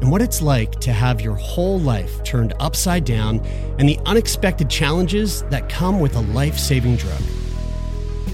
[0.00, 3.40] and what it's like to have your whole life turned upside down
[3.78, 7.20] and the unexpected challenges that come with a life saving drug.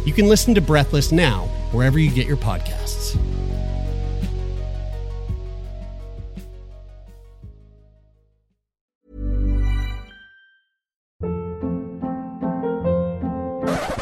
[0.05, 3.19] You can listen to Breathless now, wherever you get your podcasts.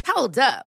[0.06, 0.72] Hold up.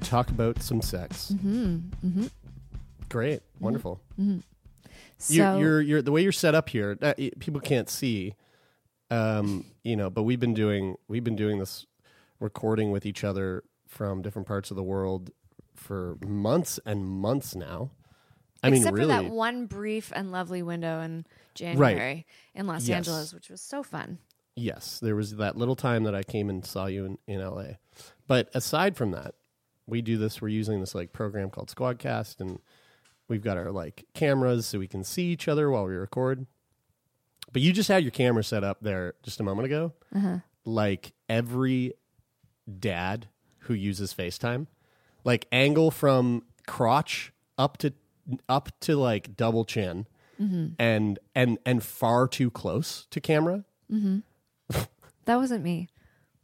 [0.00, 1.32] To talk about some sex?
[1.34, 1.76] Mm-hmm.
[2.06, 2.26] Mm-hmm.
[3.08, 4.00] Great, wonderful.
[4.20, 4.38] Mm-hmm.
[5.18, 6.98] So you're, you're you're the way you're set up here.
[7.00, 8.34] Uh, people can't see,
[9.10, 11.86] um, you know, but we've been doing we've been doing this
[12.40, 15.30] recording with each other from different parts of the world
[15.74, 17.90] for months and months now.
[18.62, 21.24] I mean, except really, for that one brief and lovely window in
[21.54, 22.96] January in Los Yes.
[22.96, 24.18] Angeles, which was so fun.
[24.56, 27.74] yes, there was that little time that I came and saw you in, in LA.
[28.26, 29.34] But aside from that,
[29.86, 30.40] we do this.
[30.40, 32.58] We're using this like program called Squadcast, and
[33.28, 36.46] we've got our like cameras so we can see each other while we record.
[37.52, 40.38] But you just had your camera set up there just a moment ago, Uh-huh.
[40.64, 41.92] like every
[42.80, 43.28] dad
[43.60, 44.66] who uses FaceTime,
[45.24, 47.92] like angle from crotch up to
[48.48, 50.06] up to like double chin,
[50.40, 50.66] Mm-hmm.
[50.78, 53.64] and and and far too close to camera.
[55.24, 55.88] That wasn't me.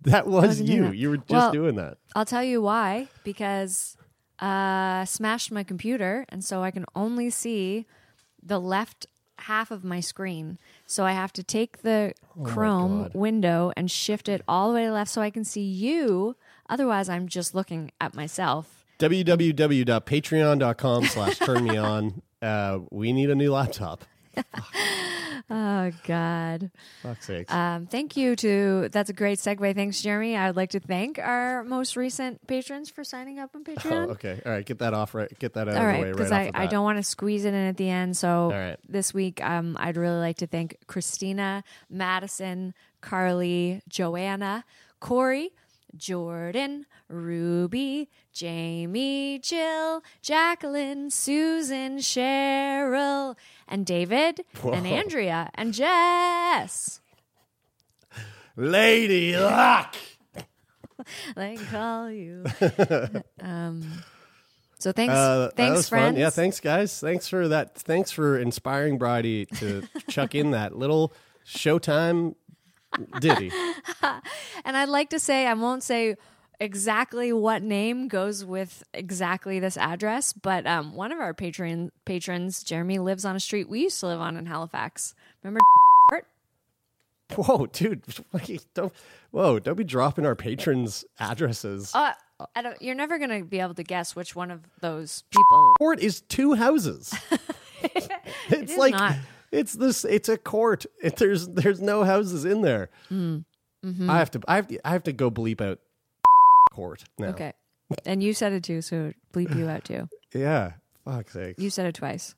[0.10, 0.82] That was you.
[0.84, 0.96] that.
[0.96, 1.98] You were just Well- doing that.
[2.14, 3.08] I'll tell you why.
[3.24, 3.96] Because
[4.38, 7.86] uh, smashed my computer, and so I can only see
[8.42, 9.06] the left
[9.38, 10.58] half of my screen.
[10.86, 12.12] So I have to take the
[12.44, 13.14] Chrome Oh God.
[13.14, 16.36] window and shift it all the way to the left so I can see you.
[16.68, 18.84] Otherwise, I'm just looking at myself.
[18.98, 22.22] www.patreon.com slash turn me on.
[22.42, 24.04] Uh, we need a new laptop.
[25.54, 26.70] Oh God.
[27.02, 27.52] Fuck's sakes.
[27.52, 29.74] Um, thank you to that's a great segue.
[29.74, 30.34] Thanks, Jeremie.
[30.34, 34.08] I would like to thank our most recent patrons for signing up on oh, Patreon.
[34.12, 34.40] okay.
[34.46, 34.64] All right.
[34.64, 35.30] Get that off right.
[35.38, 37.02] Get that out All of right, the way because right I, I don't want to
[37.02, 38.16] squeeze it in at the end.
[38.16, 38.78] So right.
[38.88, 42.72] this week, um, I'd really like to thank Christina, Madison,
[43.02, 44.64] Carly, Joanna,
[45.00, 45.52] Corey,
[45.96, 53.36] Jordan, Ruby, Jamie, Jill, Jacqueline, Susan, Cheryl,
[53.68, 57.00] and David, and Andrea, and Jess.
[58.56, 59.94] Lady Luck.
[61.34, 62.44] They call you.
[63.40, 63.82] um,
[64.78, 66.14] so thanks, Uh, thanks, friends.
[66.14, 66.16] fun.
[66.20, 66.30] Yeah.
[66.30, 67.00] Thanks, guys.
[67.00, 67.76] Thanks for that.
[67.76, 71.12] Thanks for inspiring Bridie to chuck in that little
[71.46, 72.34] Showtime
[73.20, 73.50] ditty.
[74.64, 76.16] And I'd like to say, I won't say
[76.60, 82.62] exactly what name goes with exactly this address, but um, one of our patron patrons,
[82.62, 85.14] Jeremie, lives on a street we used to live on in Halifax.
[85.42, 85.60] Remember?
[86.08, 86.26] Port?
[87.34, 88.02] Whoa, dude!
[88.74, 88.92] Don't
[89.30, 89.58] whoa!
[89.58, 91.92] Don't be dropping our patrons' addresses.
[91.94, 92.12] Uh,
[92.54, 95.74] I don't, you're never gonna be able to guess which one of those people.
[95.78, 97.14] court is two houses.
[98.50, 99.16] it's like not.
[99.52, 100.04] It's this.
[100.04, 100.86] It's a court.
[101.02, 102.90] It, there's there's no houses in there.
[103.10, 103.44] Mm.
[103.84, 104.10] Mm-hmm.
[104.10, 105.78] I have to I have to I have to go bleep out
[106.72, 107.28] court now.
[107.28, 107.52] Okay,
[108.06, 110.08] and you said it too, so bleep you out too.
[110.34, 110.72] Yeah.
[111.04, 111.56] Fuck's sake.
[111.58, 112.34] You said it twice.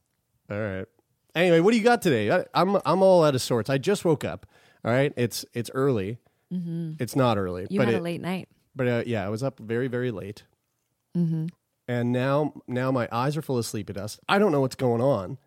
[0.51, 0.87] All right.
[1.37, 2.29] Anyway, what do you got today?
[2.31, 3.71] I, I'm I'm all out of sorts.
[3.71, 4.47] I just woke up.
[4.85, 5.13] All right.
[5.17, 6.19] It's it's early.
[6.51, 7.73] It's not early, Mm-hmm.
[7.75, 8.49] You but had it, a late night.
[8.75, 10.43] but uh, yeah, I was up very very late.
[11.17, 11.47] Mm-hmm.
[11.87, 14.19] And now now my eyes are full of sleepy dust.
[14.29, 15.39] I don't know what's going on.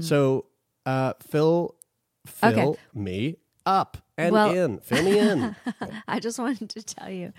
[0.00, 0.46] So
[0.86, 1.74] uh, fill
[2.26, 2.70] fill.
[2.70, 2.80] Okay.
[2.94, 3.36] me
[3.66, 4.78] up and Well- in.
[4.80, 5.56] Fill me in.
[6.08, 7.32] I just wanted to tell you.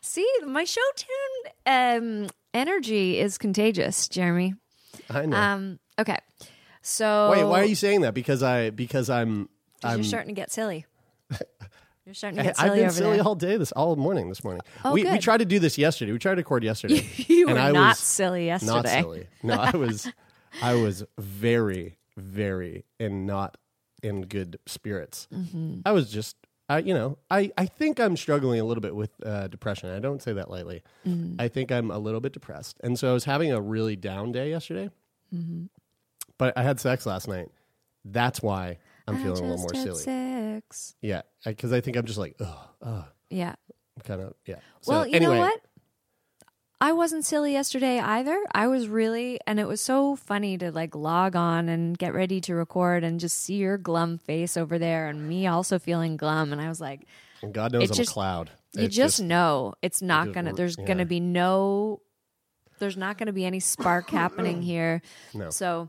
[0.00, 4.54] See, my show tune um, energy is contagious, Jeremie.
[5.10, 5.36] I know.
[5.36, 6.18] Um, okay,
[6.82, 8.14] so Wait, why are you saying that?
[8.14, 9.48] Because I because I'm
[9.82, 10.86] I'm You're starting to get silly.
[12.04, 13.26] You're starting to get silly I've been silly there.
[13.26, 14.62] all day this all morning this morning.
[14.84, 16.12] Oh, we we tried to do this yesterday.
[16.12, 17.04] We tried to record yesterday.
[17.26, 18.72] you were I not silly yesterday.
[18.72, 19.26] Not silly.
[19.42, 20.08] No, I was
[20.62, 23.56] I was very very and not
[24.02, 25.28] in good spirits.
[25.32, 25.80] Mm-hmm.
[25.84, 26.36] I was just
[26.68, 29.90] I you know, I I think I'm struggling a little bit with uh, depression.
[29.90, 30.82] I don't say that lightly.
[31.06, 31.40] Mm-hmm.
[31.40, 32.78] I think I'm a little bit depressed.
[32.82, 34.90] And so I was having a really down day yesterday.
[35.34, 35.66] Mm-hmm.
[36.38, 37.48] But I had sex last night.
[38.04, 38.78] That's why
[39.08, 40.02] I'm I feeling a little more silly.
[40.02, 40.94] Sex.
[41.00, 43.54] Yeah, because I think I'm just like, ugh, Yeah.
[44.04, 44.56] kind of, yeah.
[44.80, 45.60] So, well, you anyway, know what?
[46.80, 48.38] I wasn't silly yesterday either.
[48.54, 52.40] I was really, and it was so funny to like log on and get ready
[52.42, 56.52] to record and just see your glum face over there and me also feeling glum.
[56.52, 57.06] And I was like,
[57.42, 58.50] And God knows It I'm just- a cloud.
[58.74, 60.52] you It's just, know it's not just gonna.
[60.52, 60.84] There's yeah.
[60.84, 62.00] gonna be no.
[62.78, 65.00] There's not gonna be any spark happening here.
[65.32, 65.48] No.
[65.48, 65.88] So,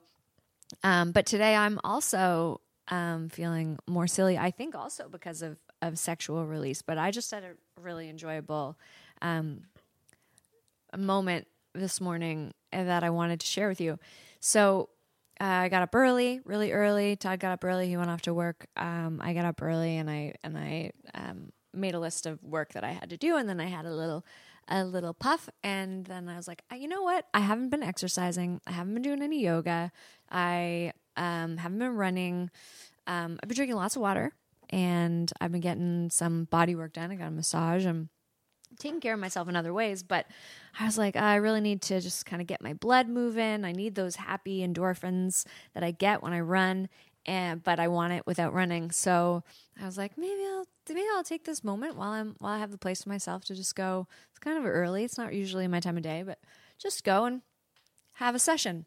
[0.84, 4.38] um, but today I'm also um feeling more silly.
[4.38, 6.82] I think also because of of sexual release.
[6.82, 7.52] But I just had a
[7.82, 8.78] really enjoyable
[9.22, 9.64] um
[10.98, 14.00] moment this morning that I wanted to share with you.
[14.40, 14.90] So.
[15.40, 17.16] Uh, I got up early, really early.
[17.16, 17.88] Todd got up early.
[17.88, 18.66] He went off to work.
[18.76, 22.74] Um, I got up early and I and I um, made a list of work
[22.74, 24.26] that I had to do, and then I had a little
[24.68, 27.26] a little puff, and then I was like, "Uh, you know what?
[27.34, 28.60] I haven't been exercising.
[28.68, 29.92] I haven't been doing any yoga.
[30.30, 32.50] I um, haven't been running.
[33.06, 34.34] Um, I've been drinking lots of water,
[34.70, 37.12] and I've been getting some body work done.
[37.12, 37.86] I got a massage.
[38.80, 40.26] Taking care of myself in other ways, but
[40.80, 43.66] I was like, I really need to just kind of get my blood moving.
[43.66, 46.88] I need those happy endorphins that I get when I run,
[47.26, 48.92] and but I want it without running.
[48.92, 49.44] So
[49.82, 52.72] I was like, maybe I'll maybe I'll take this moment while I'm while I have
[52.72, 54.08] the place to myself to just go.
[54.30, 55.04] It's kind of early.
[55.04, 56.40] It's not usually my time of day, but
[56.78, 57.42] just go and
[58.14, 58.86] have a session,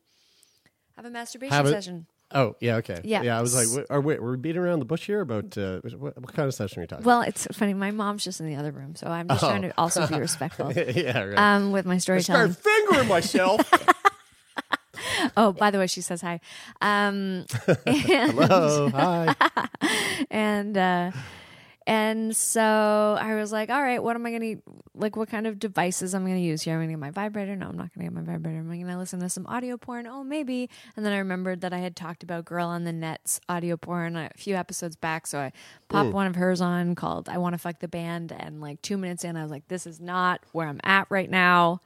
[0.97, 2.07] have a masturbation Have it- session.
[2.33, 3.01] Oh, yeah, okay.
[3.03, 3.23] Yeah.
[3.23, 6.17] Yeah, I was like, wait, are, we're beating around the bush here about uh, what,
[6.17, 7.75] what kind of session are we talking Well, it's funny.
[7.75, 10.73] My mom's just in the other room, so I'm just trying to also be respectful
[10.77, 11.39] yeah, right.
[11.57, 12.53] um, with my I storytelling.
[12.53, 13.61] started fingering myself.
[15.37, 16.41] Oh, by the way, she says hi.
[16.83, 17.47] Um,
[17.87, 19.35] and, Hello, hi.
[20.31, 21.11] and uh,
[21.87, 24.63] and so I was like, all right, what am I going to
[24.95, 25.17] like?
[25.17, 26.75] What kind of devices I'm going to use here?
[26.75, 27.57] I'm going to get my vibrator.
[27.57, 28.59] No, I'm not going to get my vibrator.
[28.59, 30.07] Am I going to listen to some audio porn?
[30.07, 30.69] Oh, maybe.
[30.97, 34.17] And then I remembered that I had talked about Girl on the Net's audio porn
[34.17, 35.53] a few episodes back, so I
[35.89, 36.15] popped hmm.
[36.15, 39.25] one of hers on called "I Want to Fuck the Band." And like two minutes
[39.25, 41.81] in, I was like, this is not where I'm at right now.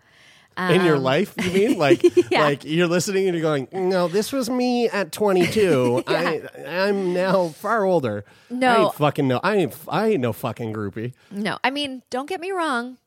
[0.57, 1.79] In your life, you mean?
[1.79, 2.43] Like, Um, Yeah.
[2.45, 6.05] like you're listening and you're going, no, this was me at 22.
[6.09, 8.25] I, I'm now far older.
[8.51, 8.85] I No.
[8.87, 9.41] ain't fucking no.
[9.43, 9.77] I ain't.
[9.89, 11.13] I ain't no fucking groupie.
[11.31, 12.99] No, I mean, don't get me wrong.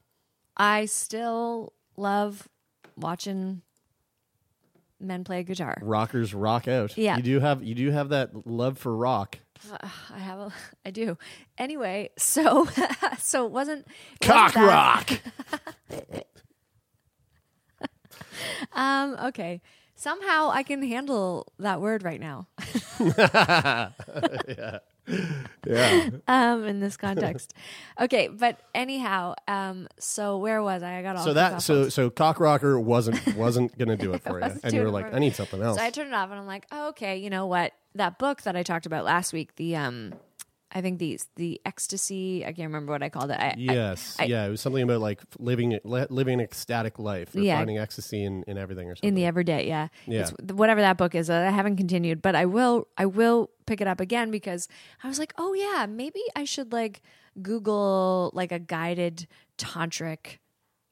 [0.58, 2.48] I still love
[2.98, 3.62] watching
[5.00, 5.77] men play guitar.
[5.82, 6.98] Rockers rock out.
[6.98, 7.16] Yeah.
[7.18, 9.38] you do have you do have that love for rock.
[10.12, 10.51] I have a,
[10.86, 11.18] I do.
[11.58, 12.68] Anyway, so
[13.20, 13.88] so it wasn't
[14.22, 15.10] Cock wasn't rock.
[18.74, 19.62] Um, okay.
[19.96, 22.48] Somehow I can handle that word right now.
[25.65, 26.10] Yeah.
[26.27, 27.53] Um, in this context.
[28.00, 31.00] okay, but anyhow, um, so where was I?
[31.00, 34.39] I got all So that so so cock rocker wasn't wasn't gonna do it for
[34.39, 35.77] you, and you were like, I need something else.
[35.77, 37.74] So I turned it off and I'm like, oh, okay, you know what?
[37.96, 40.13] That book that I talked about last week, the um
[40.70, 43.40] I think these the ecstasy, I can't remember what I called it.
[43.40, 47.40] I, yes, I- yeah, it was something about like living living an ecstatic life, or
[47.40, 47.58] Yeah.
[47.58, 49.08] finding ecstasy in, in everything or something.
[49.08, 49.88] in the everyday, yeah.
[50.06, 50.22] Yeah.
[50.22, 53.80] It's, whatever that book is, uh, I haven't continued, but I will I will pick
[53.80, 54.68] it up again because
[55.04, 57.02] I was like, "Oh yeah, maybe I should like
[57.42, 59.26] Google like a guided
[59.58, 60.40] tantric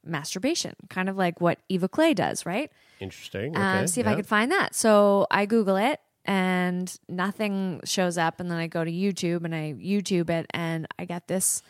[0.06, 2.72] masturbation, kind of like what Eva Clay does, right?
[3.00, 3.56] Interesting.
[3.58, 3.88] uh, Okay.
[3.88, 4.14] see if yeah.
[4.14, 4.76] I could find that.
[4.76, 8.40] So I Google it and nothing shows up.
[8.40, 11.62] And then I go to YouTube and I YouTube it and I get this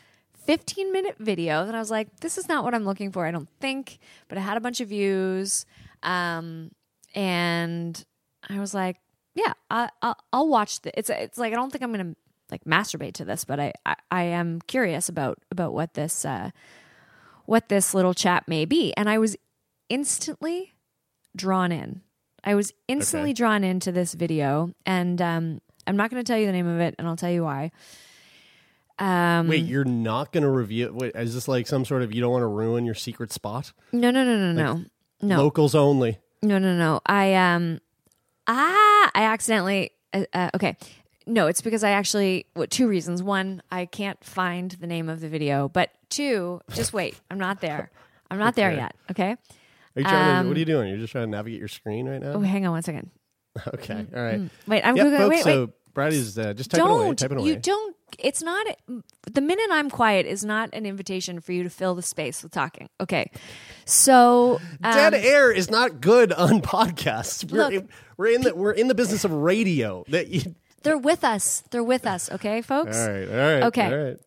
[0.46, 3.32] 15 minute video that I was like, this is not what I'm looking for, I
[3.32, 4.00] don't think.
[4.28, 5.66] But it had a bunch of views.
[6.04, 6.72] Um,
[7.14, 8.04] and
[8.50, 8.98] I was like,
[9.34, 12.16] yeah, I, I'll, I'll watch the It's, it's like, I don't think I'm going to
[12.52, 16.52] like masturbate to this, but I, I, I am curious about, about what this, uh,
[17.46, 18.94] what this little chat may be.
[18.96, 19.36] And I was
[19.90, 20.76] instantly
[21.36, 22.02] drawn in.
[22.46, 23.34] I was instantly Okay.
[23.38, 26.80] drawn into this video, and um, I'm not going to tell you the name of
[26.80, 27.72] it, and I'll tell you why.
[28.98, 30.94] Um, Wait, you're not going to review?
[30.94, 33.74] Wait, is this like some sort of you don't want to ruin your secret spot?
[33.92, 34.86] no, no, no, no, no,
[35.22, 36.20] no, Locals only.
[36.42, 37.02] no, no, no.
[37.06, 37.82] I um,
[38.48, 39.92] ah, I accidentally.
[40.14, 40.78] Uh, uh, okay,
[41.28, 42.46] no, it's because I actually.
[42.54, 43.22] What, two reasons.
[43.22, 47.20] One, I can't find the name of the video, but two, just wait.
[47.30, 47.92] I'm not there.
[48.32, 48.96] I'm not there yet.
[49.12, 49.36] Okay.
[49.96, 50.48] Are you trying Um, to?
[50.50, 50.90] What are you doing?
[50.90, 52.34] You're just trying to navigate your screen right now.
[52.34, 53.10] Oh, hang on one second.
[53.74, 54.06] Okay.
[54.14, 54.42] All right.
[54.68, 55.18] Wait, I'm Yeah, Googling.
[55.18, 55.30] folks.
[55.30, 55.54] wait, wait.
[55.54, 57.14] So Brady's uh, just type it away.
[57.16, 57.48] don't away.
[57.50, 58.68] you don't it's not
[59.32, 62.52] the minute i'm quiet is not an invitation for you to fill the space with
[62.52, 63.32] talking okay
[63.86, 67.50] so um, Dead air is not good on podcasts.
[67.50, 70.04] We're Look- in, we're in the we're in the business of radio.
[70.10, 73.30] That you, they're with us they're with us okay folks all right.
[73.30, 73.64] All right.
[73.64, 73.86] Okay.
[73.86, 74.18] All right.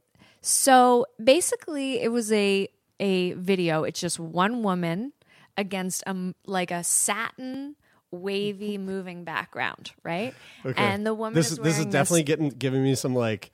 [0.40, 2.68] so basically it was a
[3.00, 5.12] a video it's just one woman
[5.58, 7.76] against a like a satin
[8.10, 10.34] wavy moving background right
[10.64, 10.82] Okay.
[10.82, 13.50] and the woman This is is this is definitely getting giving me some like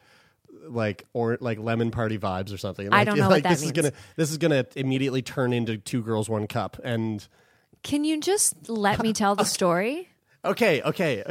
[0.68, 2.86] like or like lemon party vibes or something.
[2.92, 3.72] I Like, don't know like what that this means.
[3.76, 6.78] is gonna this is gonna immediately turn into two girls one cup.
[6.84, 7.26] And
[7.82, 10.08] can you just let me tell the story
[10.44, 11.24] okay, okay,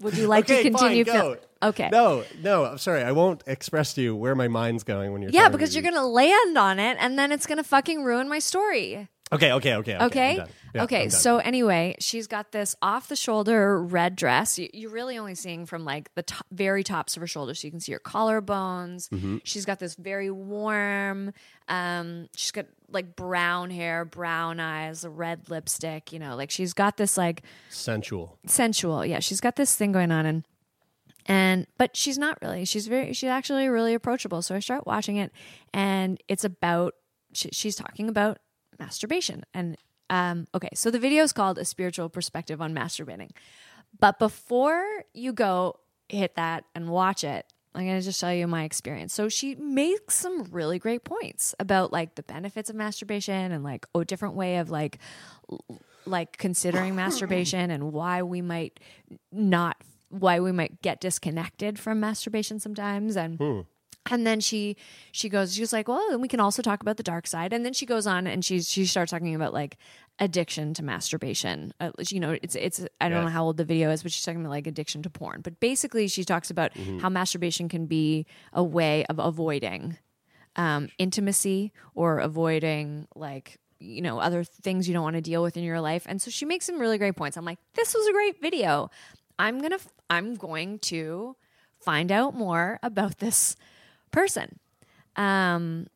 [0.00, 1.36] would you like okay, to continue fine, go.
[1.62, 3.02] Okay No, no, I'm sorry.
[3.02, 5.30] I won't express to you where my mind's going when you're.
[5.32, 9.08] Yeah, because you're gonna land on it, and then it's gonna fucking ruin my story.
[9.32, 10.02] Okay, okay, okay, okay.
[10.40, 10.44] Okay.
[10.72, 11.08] Yeah, okay.
[11.08, 14.56] So anyway, she's got this off the shoulder red dress.
[14.56, 17.66] You- You're really only seeing from like the top, very tops of her shoulders, so
[17.66, 19.08] you can see her collarbones.
[19.08, 19.38] Mm-hmm.
[19.42, 21.32] She's got this very warm.
[21.68, 26.12] Um, she's got like brown hair, brown eyes, a red lipstick.
[26.12, 28.38] You know, like she's got this like sensual.
[28.46, 29.04] sensual.
[29.04, 30.46] Yeah, she's got this thing going on and
[31.26, 32.64] and but she's not really.
[32.64, 34.42] She's very she's actually really approachable.
[34.42, 35.32] So I start watching it
[35.74, 36.94] and it's about
[37.32, 38.38] she, she's talking about
[38.78, 39.76] masturbation and
[40.08, 43.30] um okay, so the video is called a spiritual perspective on masturbating.
[43.98, 48.46] But before you go hit that and watch it, I'm going to just tell you
[48.46, 49.12] my experience.
[49.12, 53.86] So she makes some really great points about like the benefits of masturbation and like
[53.94, 54.98] a different way of like
[56.06, 58.80] like considering masturbation and why we might
[59.32, 59.76] not
[60.08, 63.16] why we might get disconnected from masturbation sometimes.
[63.16, 63.38] And
[64.08, 64.76] and then she
[65.10, 67.52] she goes she's like well and we can also talk about the dark side.
[67.52, 69.76] And then she goes on and she she starts talking about like
[70.18, 71.74] addiction to masturbation.
[71.80, 74.24] Uh, you know it's it's i don't know how old the video is but she's
[74.24, 75.40] talking about like addiction to porn.
[75.42, 76.70] But basically she talks about
[77.00, 79.98] how masturbation can be a way of avoiding
[80.54, 85.56] um, intimacy or avoiding like you know other things you don't want to deal with
[85.56, 86.04] in your life.
[86.06, 87.36] And so she makes some really great points.
[87.36, 88.88] I'm like this was a great video.
[89.38, 89.78] I'm gonna
[90.10, 91.36] i'm going to
[91.80, 93.56] find out more about this
[94.10, 94.58] person
[95.16, 95.86] um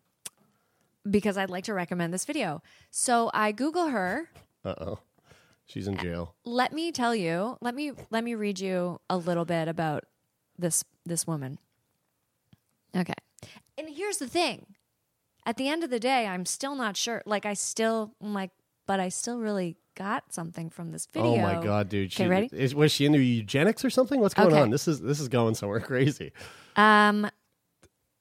[1.10, 2.62] because i'd like to recommend this video.
[2.90, 4.28] So i google her.
[4.64, 4.98] Uh oh,
[5.66, 6.34] she's in jail.
[6.44, 10.04] let me tell you let me let me read you a little bit about
[10.58, 11.58] this this woman.
[12.94, 13.14] Okay.
[13.78, 14.66] And here's the thing.
[15.46, 17.22] At the end of the day i'm still not sure.
[17.24, 18.50] Like i still I'm like
[18.90, 22.12] but i still really got something from this video Oh my god, dude!
[22.12, 24.18] She, okay ready Is, was she into eugenics or something?
[24.20, 24.60] What's going Okay.
[24.62, 24.70] on?
[24.70, 26.32] This is this is going somewhere crazy.
[26.74, 27.30] um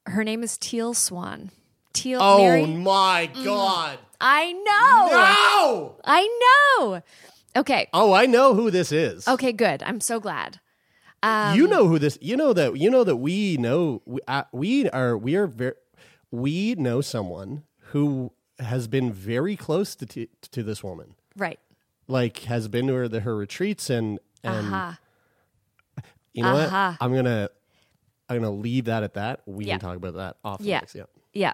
[0.06, 1.50] her name is teal swan
[1.92, 3.98] teal Oh Mary- my god!
[4.20, 5.96] i know No!
[6.04, 7.02] i know
[7.56, 9.26] okay Oh, I know who this is.
[9.26, 10.60] okay good i'm so glad
[11.24, 12.16] um, you know who this?
[12.22, 15.74] You know that you know that we know we, uh, we are we are very
[16.30, 21.14] we know someone who has been very close to t- to this woman.
[21.36, 21.58] right
[22.08, 24.98] Like has been to her the, her retreats and and aha
[26.32, 26.90] you know Uh-huh.
[26.92, 27.04] what?
[27.04, 27.48] I'm gonna
[28.28, 29.40] I'm gonna leave that at that.
[29.46, 29.74] We Yeah.
[29.78, 30.60] can talk about that off.
[30.60, 30.78] Yeah.
[30.78, 30.94] Next.
[30.94, 31.04] Yeah.
[31.32, 31.52] Yeah.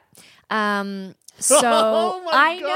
[0.51, 1.15] Um.
[1.39, 2.67] So Oh I God.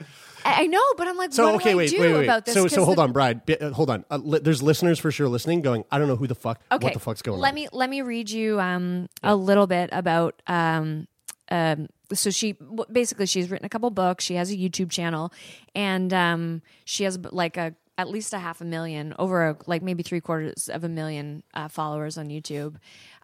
[0.00, 0.06] know,
[0.42, 2.24] I I know, but I'm like, So what okay, do I wait, do wait, wait.
[2.24, 2.54] about this?
[2.54, 3.44] So so hold the- on, Bryde.
[3.44, 4.06] Bi- uh, hold on.
[4.10, 6.60] Uh, li- there's listeners for sure listening, going, I don't know who the fuck.
[6.72, 7.54] Okay, What the fuck's going let on?
[7.54, 11.08] Let me let me read you um a little bit about um
[11.50, 11.88] um.
[12.12, 12.56] So she
[12.90, 14.24] basically she's written a couple books.
[14.24, 15.32] She has a YouTube channel,
[15.74, 19.82] and um she has like a at least a half a million, over a, like
[19.82, 22.76] maybe three quarters of a million uh, followers on YouTube.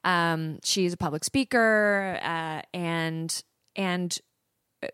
[0.04, 3.42] Um, she's a public speaker, uh, and
[3.76, 4.18] and
[4.82, 4.88] uh,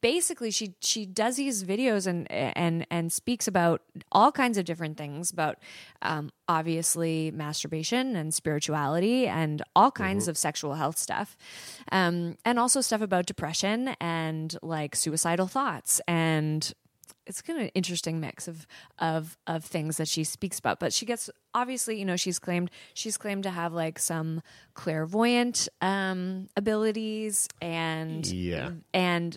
[0.00, 4.96] basically she she does these videos and and and speaks about all kinds of different
[4.96, 5.58] things about
[6.02, 11.36] um, obviously masturbation and spirituality and all kinds of sexual health stuff.
[11.92, 16.00] Um, and also stuff about depression and like suicidal thoughts.
[16.06, 16.72] And
[17.26, 18.66] it's kind of an interesting mix of
[18.98, 20.80] of of things that she speaks about.
[20.80, 24.40] But she gets obviously you know she's claimed she's claimed to have like some
[24.74, 28.70] clairvoyant um abilities and Yeah.
[28.94, 29.36] and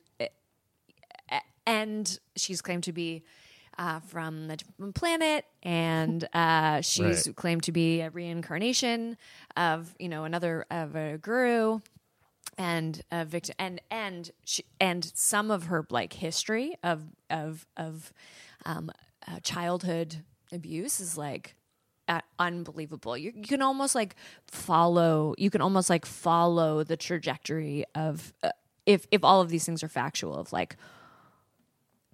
[1.65, 3.23] and she's claimed to be
[3.77, 7.35] uh, from a different planet, and uh, she's Right.
[7.35, 9.17] claimed to be a reincarnation
[9.55, 11.79] of you know another of a guru
[12.57, 18.13] and a victim, and and she, and some of her like history of of of
[18.65, 18.91] um,
[19.27, 20.17] uh, childhood
[20.51, 21.55] abuse is like
[22.07, 23.15] uh, unbelievable.
[23.17, 24.15] You, you can almost like
[24.47, 25.33] follow.
[25.37, 28.49] You can almost like follow the trajectory of uh,
[28.85, 30.75] if if all of these things are factual of like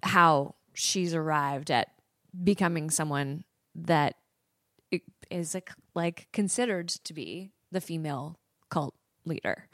[0.02, 1.88] how she's arrived at
[2.44, 4.14] becoming someone that
[5.30, 8.38] is i- like, like considered to be the female
[8.70, 9.68] cult leader.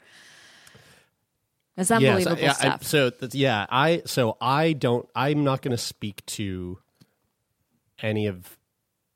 [1.77, 2.83] It's unbelievable Yes, I- I- stuff.
[2.83, 5.07] so that's, yeah, I so I don't.
[5.15, 6.79] I'm not going to speak to
[7.99, 8.57] any of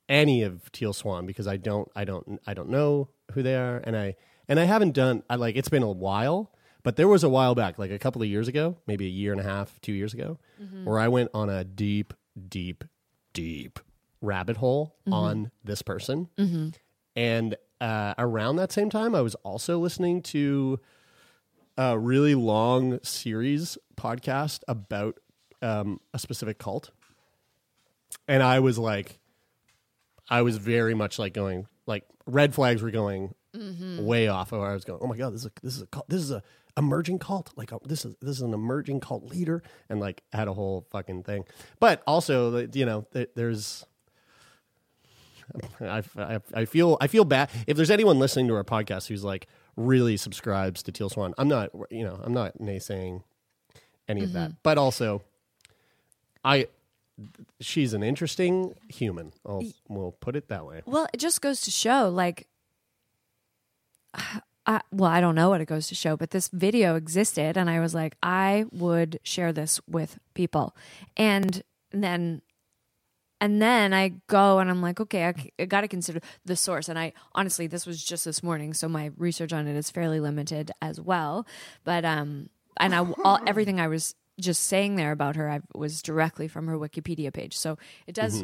[0.10, 1.90] any of Teal Swan because I don't.
[1.96, 2.40] I don't.
[2.46, 4.16] I don't know who they are, and I
[4.50, 5.24] and I haven't done.
[5.30, 6.52] I like it's been a while,
[6.84, 9.32] but there was a while back, like a couple of years ago, maybe a year
[9.32, 10.38] and a half, two years ago,
[10.86, 12.14] where I went on a deep,
[12.48, 12.84] deep,
[13.34, 13.80] deep
[14.22, 16.30] rabbit hole on this person,
[17.16, 20.80] and uh, around that same time, I was also listening to
[21.78, 25.18] a really long series podcast about
[25.62, 26.92] um, a specific cult,
[28.28, 29.20] and I was like,
[30.30, 33.34] I was very much like going like red flags were going
[34.06, 34.54] way off.
[34.54, 36.32] Or I was going, oh my god, this is a, this is a this is
[36.32, 36.44] a
[36.80, 37.52] emerging cult.
[37.56, 40.88] Like uh, this is this is an emerging cult leader, and like had a whole
[40.90, 41.46] fucking thing.
[41.80, 43.86] But also, you know, there's.
[45.82, 49.24] I, I, I feel I feel bad if there's anyone listening to our podcast who's
[49.24, 51.34] like really subscribes to Teal Swan.
[51.40, 53.24] I'm not you know I'm not naysaying
[54.08, 55.24] any of that, but also
[56.46, 56.68] I
[57.60, 59.34] she's an interesting human.
[59.46, 60.82] I'll, we'll put it that way.
[60.86, 62.48] Well, it just goes to show, like,
[64.70, 67.72] I, well, I don't know what it goes to show, but this video existed, and
[67.72, 70.76] I was like, I would share this with people,
[71.18, 72.44] and then,
[73.42, 76.88] and then I go and I'm like, okay, I, I got to consider the source,
[76.88, 80.20] and I honestly, this was just this morning, so my research on it is fairly
[80.20, 81.48] limited as well,
[81.84, 86.04] but um, and I all everything I was just saying there about her, I was
[86.04, 88.44] directly from her Wikipedia page, so it does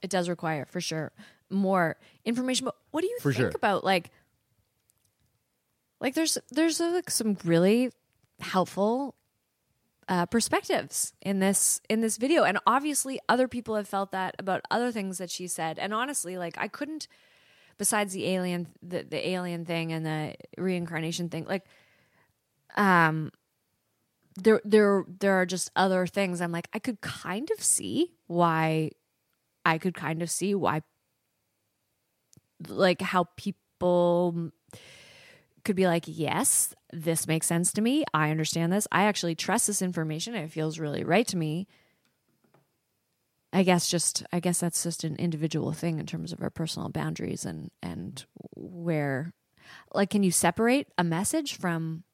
[0.00, 1.12] it does require for sure
[1.50, 2.64] more information.
[2.64, 3.52] But what do you For think sure.
[3.54, 4.10] about like
[6.00, 7.90] like there's there's uh, like some really
[8.40, 9.14] helpful
[10.08, 14.62] uh, perspectives in this in this video, and obviously other people have felt that about
[14.70, 15.78] other things that she said.
[15.78, 17.08] And honestly, like I couldn't,
[17.76, 21.64] besides the alien the, the alien thing and the reincarnation thing, like
[22.76, 23.30] um
[24.36, 28.92] there there there are just other things I'm like I could kind of see why
[29.64, 30.82] I could kind of see why
[32.66, 34.52] like how people
[35.64, 38.04] could be like yes this makes sense to me.
[38.14, 38.88] I understand this.
[38.90, 40.34] I actually trust this information.
[40.34, 41.66] It feels really right to me.
[43.52, 46.90] I guess just I guess that's just an individual thing in terms of our personal
[46.90, 49.32] boundaries and and where
[49.92, 52.04] like can you separate a message from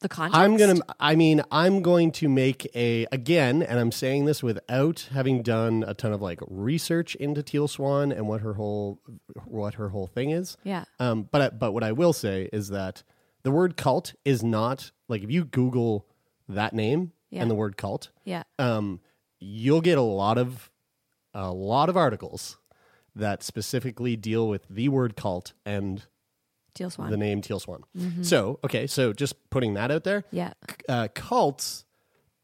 [0.00, 0.80] the context I'm gonna.
[0.98, 5.84] I mean, I'm going to make a again, and I'm saying this without having done
[5.86, 9.00] a ton of like research into Teal Swan and what her whole
[9.44, 10.56] what her whole thing is.
[10.64, 10.84] Yeah.
[10.98, 11.28] Um.
[11.30, 13.02] But I, but what I will say is that
[13.42, 16.06] the word cult is not like if you Google
[16.48, 17.42] that name Yeah.
[17.42, 19.00] and the word cult, yeah um,
[19.38, 20.70] you'll get a lot of
[21.32, 22.58] a lot of articles
[23.14, 26.06] that specifically deal with the word cult and
[26.74, 27.82] Teal Swan the name Teal Swan.
[28.22, 30.52] So okay, so just putting that out there yeah
[30.88, 31.84] uh, cults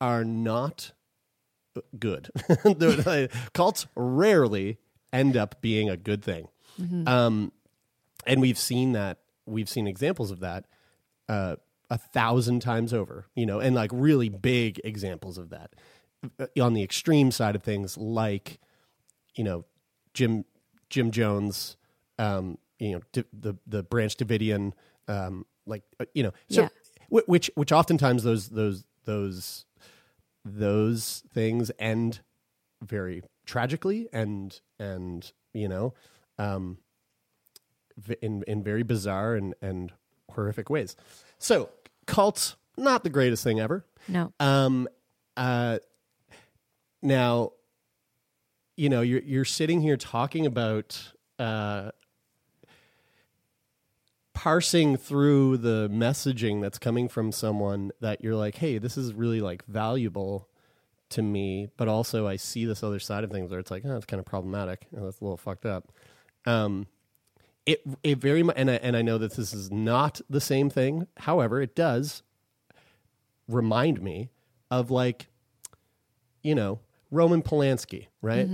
[0.00, 0.92] are not
[1.98, 2.30] good.
[2.64, 4.78] They're- cults rarely
[5.12, 6.48] end up being a good thing,
[7.06, 7.52] um,
[8.26, 9.18] and we've seen that.
[9.46, 10.64] We've seen examples of that
[11.28, 11.56] uh,
[11.88, 13.26] a thousand times over.
[13.34, 15.70] You know, and like really big examples of that
[16.38, 18.58] Uh, on the extreme side of things, like
[19.34, 19.64] you know
[20.14, 20.44] Jim
[20.90, 21.76] Jim Jones,
[22.18, 24.72] um, you know D- the the Branch Davidian,
[25.08, 26.68] um, like uh, you know, so Yeah.
[27.10, 29.64] wh- which which oftentimes those those those
[30.44, 32.20] those things end
[32.82, 35.94] very tragically and and you know
[36.38, 36.78] um,
[38.20, 39.92] in in very bizarre and and
[40.32, 40.96] horrific ways.
[41.38, 41.70] So
[42.06, 43.84] cults not the greatest thing ever.
[44.08, 44.32] No.
[44.38, 44.86] Um,
[45.36, 45.78] uh,
[47.02, 47.52] now,
[48.76, 51.90] you know, you're you're sitting here talking about uh,
[54.36, 59.40] parsing through the messaging that's coming from someone that you're like, hey, this is really
[59.40, 60.46] like valuable
[61.08, 63.96] to me, but also I see this other side of things where it's like, oh,
[63.96, 64.88] it's kind of problematic.
[64.94, 65.90] Oh, that's a little fucked up.
[66.44, 66.86] Um,
[67.64, 70.68] it it very much, and I, and I know that this is not the same
[70.68, 71.06] thing.
[71.16, 72.22] However, it does
[73.48, 74.28] remind me
[74.70, 75.28] of like,
[76.42, 78.46] you know, Roman Polanski, right?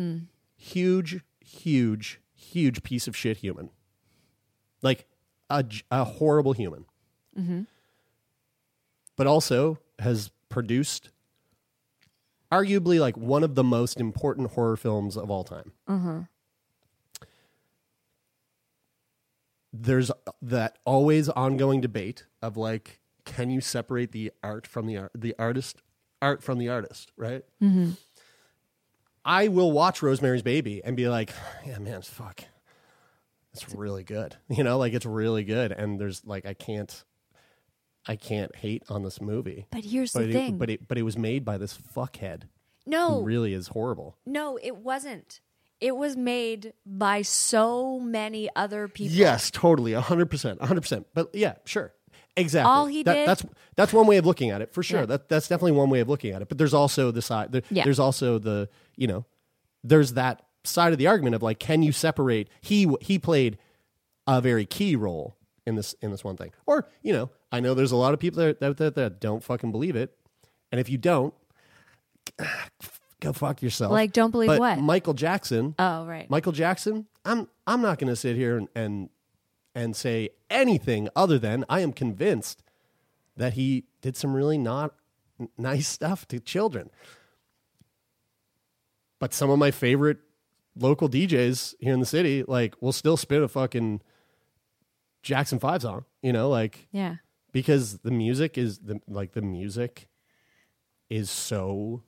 [0.56, 3.70] Huge, huge, huge piece of shit human.
[4.80, 5.08] Like
[5.52, 6.84] a, a horrible human.
[7.38, 7.62] Mm-hmm.
[9.16, 11.10] But also has produced
[12.50, 15.72] arguably like one of the most important horror films of all time.
[15.88, 16.20] Mm-hmm.
[19.72, 20.10] There's
[20.42, 25.34] that always ongoing debate of like, can you separate the art from the art, the
[25.38, 25.80] artist,
[26.20, 27.42] art from the artist, right?
[27.62, 27.92] Mm-hmm.
[29.24, 31.32] I will watch Rosemary's Baby and be like,
[31.66, 32.44] yeah, man, fuck,
[33.54, 34.36] it's really good.
[34.48, 37.04] You know, like it's really good, and there's like I can't,
[38.06, 39.66] I can't hate on this movie.
[39.70, 40.58] But here's But the it, thing.
[40.58, 42.42] but it but it was made by this fuckhead
[42.86, 43.22] no.
[43.22, 44.16] really is horrible.
[44.26, 45.40] No, it wasn't.
[45.80, 49.16] It was made by so many other people.
[49.16, 51.06] Yes, totally, hundred percent, hundred percent.
[51.14, 51.92] But yeah, sure,
[52.36, 52.70] exactly.
[52.70, 53.44] All he That- did- That's
[53.76, 55.00] that's one way of looking at it for sure.
[55.00, 55.06] Yeah.
[55.06, 56.48] That that's definitely one way of looking at it.
[56.48, 57.52] But there's also the side.
[57.52, 57.84] There, Yeah.
[57.84, 59.24] There's also the you know,
[59.82, 62.48] there's that side of the argument of like, can you separate?
[62.60, 63.58] He he played
[64.26, 66.52] a very key role in this in this one thing.
[66.66, 69.42] Or you know, I know there's a lot of people that that, that, that don't
[69.42, 70.16] fucking believe it,
[70.70, 71.34] and if you don't,
[73.20, 73.92] go fuck yourself.
[73.92, 74.78] Like, don't believe But what?
[74.78, 75.74] Michael Jackson.
[75.78, 76.28] Oh, right.
[76.28, 79.08] Michael Jackson, I'm I'm not going to sit here and, and
[79.74, 82.62] and say anything other than I am convinced
[83.36, 84.94] that he did some really not
[85.56, 86.90] nice stuff to children.
[89.18, 90.18] But some of my favorite
[90.76, 94.00] local DJs here in the city, like, will still spit a fucking
[95.22, 96.04] Jackson Five song.
[96.22, 97.16] You know, like yeah.
[97.52, 100.08] because the music is the like the music
[101.10, 102.02] is so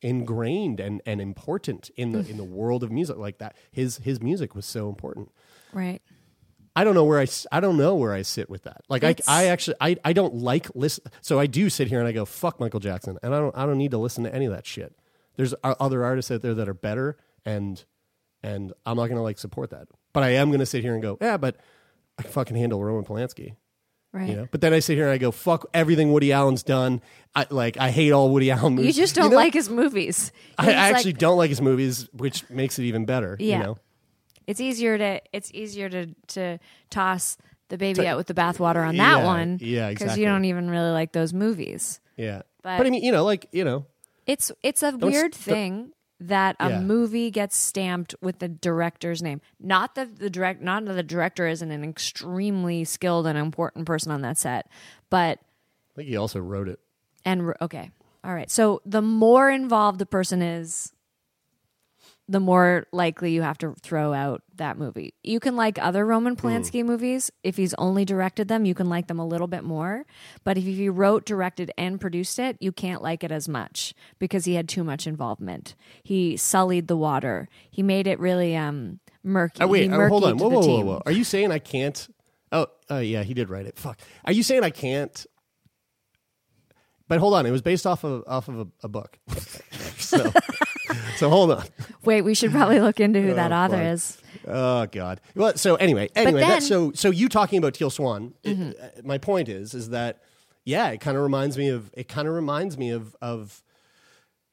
[0.00, 4.20] ingrained and, and important in the in the world of music like that his his
[4.20, 5.30] music was so important
[5.72, 6.02] Right.
[6.74, 9.14] i don't know where I I don't know where i sit with that like I,
[9.28, 12.24] I actually I, I don't like listen so i do sit here and i go
[12.24, 14.66] fuck michael jackson and i don't i don't need to listen to any of that
[14.66, 14.92] shit
[15.36, 17.84] there's other artists out there that are better and
[18.42, 21.16] and i'm not gonna like support that but i am gonna sit here and go
[21.20, 21.56] yeah but
[22.18, 23.54] i can fucking handle roman polanski
[24.12, 24.28] Right.
[24.28, 27.00] you know but then i sit here and i go fuck everything woody allen's done
[27.34, 28.86] i like i hate all woody allen movies.
[28.96, 29.36] You just don't know?
[29.36, 30.32] like his movies.
[30.58, 33.36] I, I like- actually don't like his movies, which makes it even better.
[33.40, 33.56] Yeah.
[33.56, 33.78] You know?
[34.46, 36.58] It's easier to it's easier to to
[36.90, 37.38] toss
[37.70, 39.58] the baby To- out with the bathwater on that Yeah, one.
[39.62, 40.24] yeah, Because exactly.
[40.24, 41.98] you don't even really like those movies.
[42.18, 42.42] Yeah.
[42.62, 43.86] But- But, I mean, you know, like, you know,
[44.26, 46.80] It's it's a weird thing that a Yeah.
[46.80, 49.40] movie gets stamped with the director's name.
[49.58, 54.12] Not that the direct not that the director isn't an extremely skilled and important person
[54.12, 54.68] on that set,
[55.10, 56.78] but I think he also wrote it.
[57.24, 57.90] and okay.
[58.24, 58.50] All right.
[58.50, 60.92] So the more involved the person is,
[62.28, 65.12] the more likely you have to throw out that movie.
[65.24, 67.30] You can like other Roman Polanski movies.
[67.42, 70.04] If he's only directed them, you can like them a little bit more.
[70.44, 74.44] But if he wrote, directed, and produced it, you can't like it as much because
[74.44, 75.74] he had too much involvement.
[76.04, 77.48] He sullied the water.
[77.70, 79.62] He made it really um murky.
[79.62, 80.38] Oh, wait, oh, hold on.
[80.38, 81.02] Whoa, whoa, whoa, whoa.
[81.06, 82.08] Are you saying I can't?
[82.52, 83.76] Oh, uh, yeah, he did write it.
[83.78, 83.98] Fuck.
[84.24, 85.26] Are you saying I can't?
[87.08, 87.46] But hold on.
[87.46, 89.18] It was based off of off of a, a book.
[89.98, 90.32] so,
[91.16, 91.64] so hold on.
[92.04, 93.84] Wait, we should probably look into who that Oh, author fuck.
[93.94, 94.18] is.
[94.46, 95.20] Oh God.
[95.34, 98.34] Well, so anyway, anyway, then- that, so so you talking about Teal Swan?
[98.42, 100.20] it- uh, my point is, is that
[100.64, 102.08] yeah, it kind of reminds me of it.
[102.08, 103.62] Kind of reminds me of of,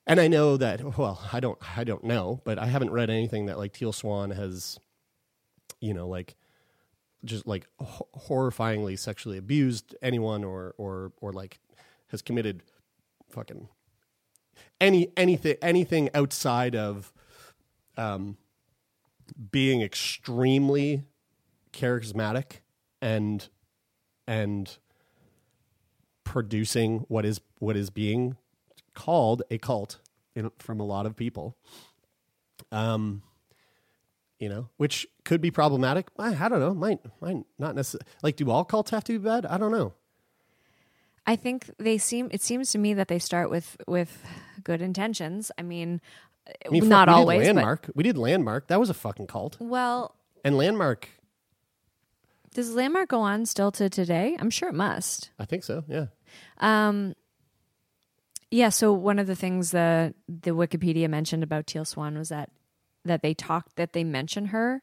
[0.08, 0.98] and I know that.
[0.98, 4.32] Well, I don't, I don't know, but I haven't read anything that like Teal Swan
[4.32, 4.80] has,
[5.80, 6.36] you know, like
[7.26, 11.60] just like ho- horrifyingly sexually abused anyone or or or like
[12.08, 12.64] has committed
[13.30, 13.68] fucking
[14.82, 17.12] any anything anything outside of
[17.98, 18.38] um
[19.32, 21.04] being extremely
[21.74, 22.62] charismatic
[23.02, 23.50] and
[24.28, 24.78] and
[26.24, 28.38] producing what is what is being
[28.94, 30.00] called a cult
[30.36, 31.56] in, from a lot of people
[32.72, 33.22] um
[34.40, 38.36] you know which could be problematic i, I don't know might might not necessarily like
[38.36, 39.94] do all cults have to be bad i don't know
[41.30, 42.30] I think they seem.
[42.32, 44.26] It seems to me that they start with with
[44.64, 45.52] good intentions.
[45.60, 46.02] I mean,
[46.66, 47.92] I mean, fuck, not we did always, but Landmark.
[47.96, 48.68] We did Landmark.
[48.68, 49.58] That was a fucking cult.
[49.60, 51.10] well, And Landmark,
[52.54, 54.36] does Landmark go on still to today?
[54.40, 55.32] I'm sure it must.
[55.40, 55.84] I think so.
[55.88, 56.08] Yeah.
[56.58, 57.16] Um,
[58.52, 58.70] yeah.
[58.70, 62.50] So one of the things the the Wikipedia mentioned about Teal Swan was that
[63.06, 64.82] that they talked that they mention her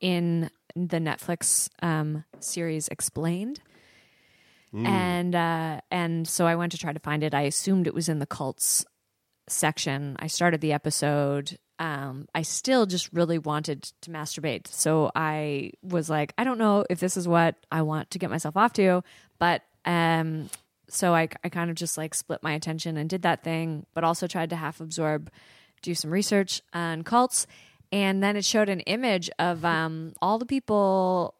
[0.00, 3.60] in the Netflix um, series Explained.
[4.84, 7.32] And uh, and so I went to try to find it.
[7.32, 8.84] I assumed it was in the cults
[9.50, 10.16] section.
[10.18, 11.58] I started the episode.
[11.78, 14.66] Um, I still just really wanted to masturbate.
[14.66, 18.30] So I was like, I don't know if this is what I want to get
[18.30, 19.02] myself off to,
[19.38, 20.50] but um,
[20.88, 24.02] so I, I kind of just like split my attention and did that thing, but
[24.04, 25.30] also tried to half absorb,
[25.82, 27.46] do some research on cults.
[27.92, 31.34] And then it showed an image of um, all the people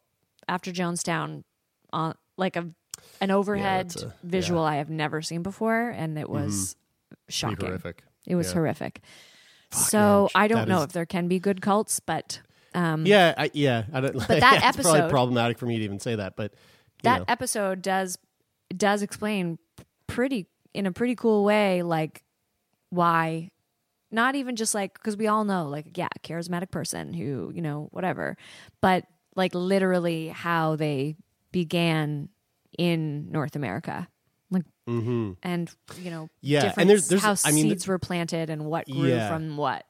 [0.47, 1.43] after Jonestown
[1.93, 2.69] on like a
[3.21, 6.88] an overhead that's a- visual I have never seen before, and it was Pretty
[7.29, 7.67] shocking.
[7.67, 8.03] horrific.
[8.27, 8.53] It was Yeah.
[8.53, 9.01] horrific.
[9.71, 12.41] so man, I don't know is- if there can be good cults, but
[12.73, 13.83] um, Yeah, I, yeah.
[13.93, 16.57] I don't, But that probably episode- problematic for me to even say that, but you
[17.03, 17.25] that know.
[17.27, 18.17] episode does
[18.75, 19.57] does explain
[20.07, 22.23] pretty in a pretty cool way, like
[22.89, 23.49] why.
[24.11, 27.89] Not even just like because we all know, like yeah, charismatic person who you know
[27.91, 28.37] whatever,
[28.81, 31.15] but like literally how they
[31.51, 32.29] began
[32.77, 34.07] in North America,
[34.89, 35.69] like and
[36.01, 36.35] you know Mm-hmm.
[36.41, 39.29] Yeah, and there's- there's- how I mean, seeds were planted and what grew Yeah.
[39.29, 39.85] from what.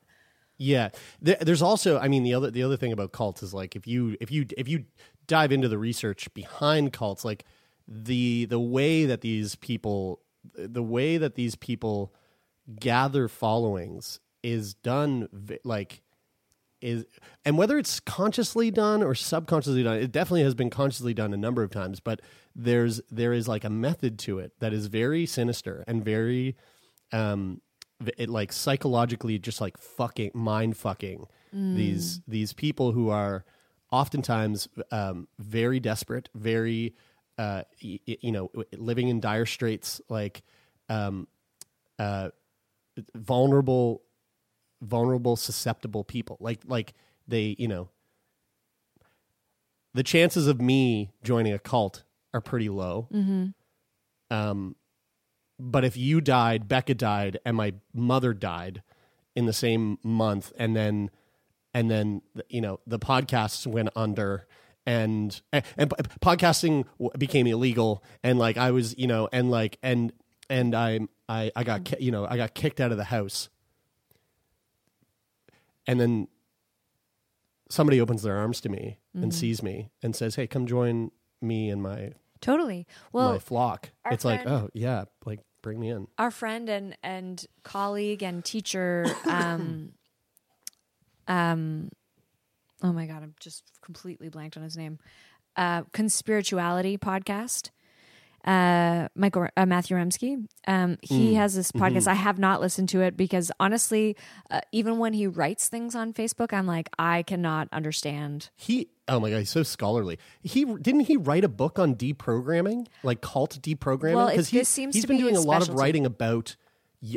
[0.62, 0.90] Yeah,
[1.22, 3.88] there, there's also, I mean, the other the other thing about cults is like if
[3.88, 4.84] you if you if you
[5.28, 7.46] dive into the research behind cults, like
[7.88, 10.22] the the way that these people
[10.54, 12.14] the way that these people
[12.80, 15.28] gather followings is done
[15.64, 16.02] like
[16.82, 17.06] is
[17.46, 21.38] and whether it's consciously done or subconsciously done it definitely has been consciously done a
[21.38, 22.22] number of times but
[22.64, 26.56] there's there is like a method to it that is very sinister and very
[27.14, 27.62] um
[28.18, 31.26] it like psychologically just like fucking mind fucking
[31.74, 33.46] these these people who are
[33.92, 36.94] oftentimes um very desperate very
[37.38, 40.44] uh y- you know living in dire straits like
[40.90, 41.28] um
[41.98, 42.30] uh
[43.16, 44.02] vulnerable
[44.82, 46.38] vulnerable susceptible people.
[46.40, 46.94] Like like
[47.28, 47.90] they you know
[49.94, 53.08] the chances of me joining a cult are pretty low.
[54.32, 54.76] Um
[55.62, 58.82] but if you died becca died and my mother died
[59.36, 61.10] in the same month and then
[61.74, 64.48] and then you know the podcasts went under
[64.86, 65.90] and and, and
[66.22, 66.86] podcasting
[67.18, 70.14] became illegal and like i was you know and like and
[70.50, 73.50] and i i i got you know i got kicked out of the house.
[75.88, 76.28] And then
[77.70, 81.70] somebody opens their arms to me and sees me and says hey come join me
[81.70, 82.88] and my Totally.
[83.12, 83.92] Well, my flock.
[84.10, 86.08] it's like oh yeah like bring me in.
[86.18, 89.92] Our friend and and colleague and teacher um
[91.28, 91.90] um
[92.82, 94.98] oh my god i'm just completely blanked on his name
[95.56, 97.70] uh conspirituality podcast
[98.46, 100.46] uh michael uh, matthew remski.
[100.68, 102.08] Um he has this podcast.
[102.08, 104.16] I have not listened to it because honestly
[104.50, 108.50] uh, even when he writes things on facebook i'm like i cannot understand.
[108.56, 110.20] He oh my god, he's so scholarly.
[110.42, 114.16] He didn't he write a book on deprogramming, like cult deprogramming?
[114.16, 116.56] Well, Because it's- he, seems he's to been be doing a lot of writing about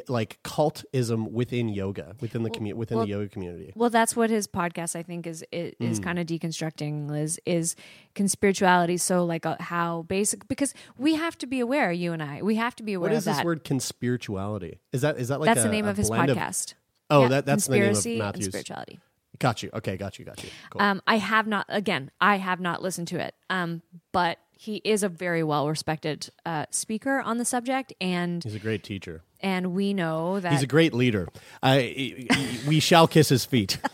[0.09, 3.73] like cultism within yoga, within the commu- within well- the yoga community.
[3.75, 6.05] Well, that's what his podcast I think is is, is Hmm.
[6.05, 7.75] kind of deconstructing is is
[8.15, 8.99] conspirituality.
[9.01, 11.91] So like uh, how basic because we have to be aware.
[11.93, 13.45] You and I, we have to be aware What of is this that.
[13.45, 14.79] word conspirituality?
[14.93, 16.75] Is that is that like that's a, the name of his podcast.
[17.11, 18.47] oh, Yeah, that that's the name of Matthew's.
[18.47, 19.01] spirituality.
[19.39, 19.71] Got you.
[19.75, 20.25] Okay, got you.
[20.25, 20.51] Got you.
[20.71, 20.83] Cool.
[20.83, 22.11] Um, I have not again.
[22.21, 23.35] I have not listened to it.
[23.51, 28.55] Um, but he is a very well respected uh, speaker on the subject, and he's
[28.55, 29.23] a great teacher.
[29.43, 31.29] And we know that He's a great leader.
[31.63, 32.29] I,
[32.67, 33.79] we shall kiss his feet.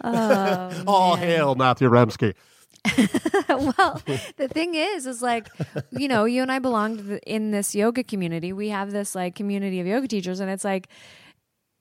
[0.02, 2.34] All hail Matthew Remski.
[3.48, 4.02] well,
[4.36, 5.48] the thing is, is like,
[5.90, 8.52] you know, you and I belong in this yoga community.
[8.52, 10.88] We have this like community of yoga teachers, and it's like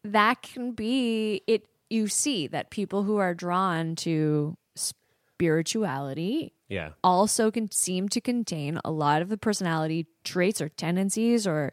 [0.03, 1.65] that can be it.
[1.89, 6.89] You see that people who are drawn to spirituality Yeah.
[7.03, 11.71] also can seem to contain a lot of the personality traits or tendencies or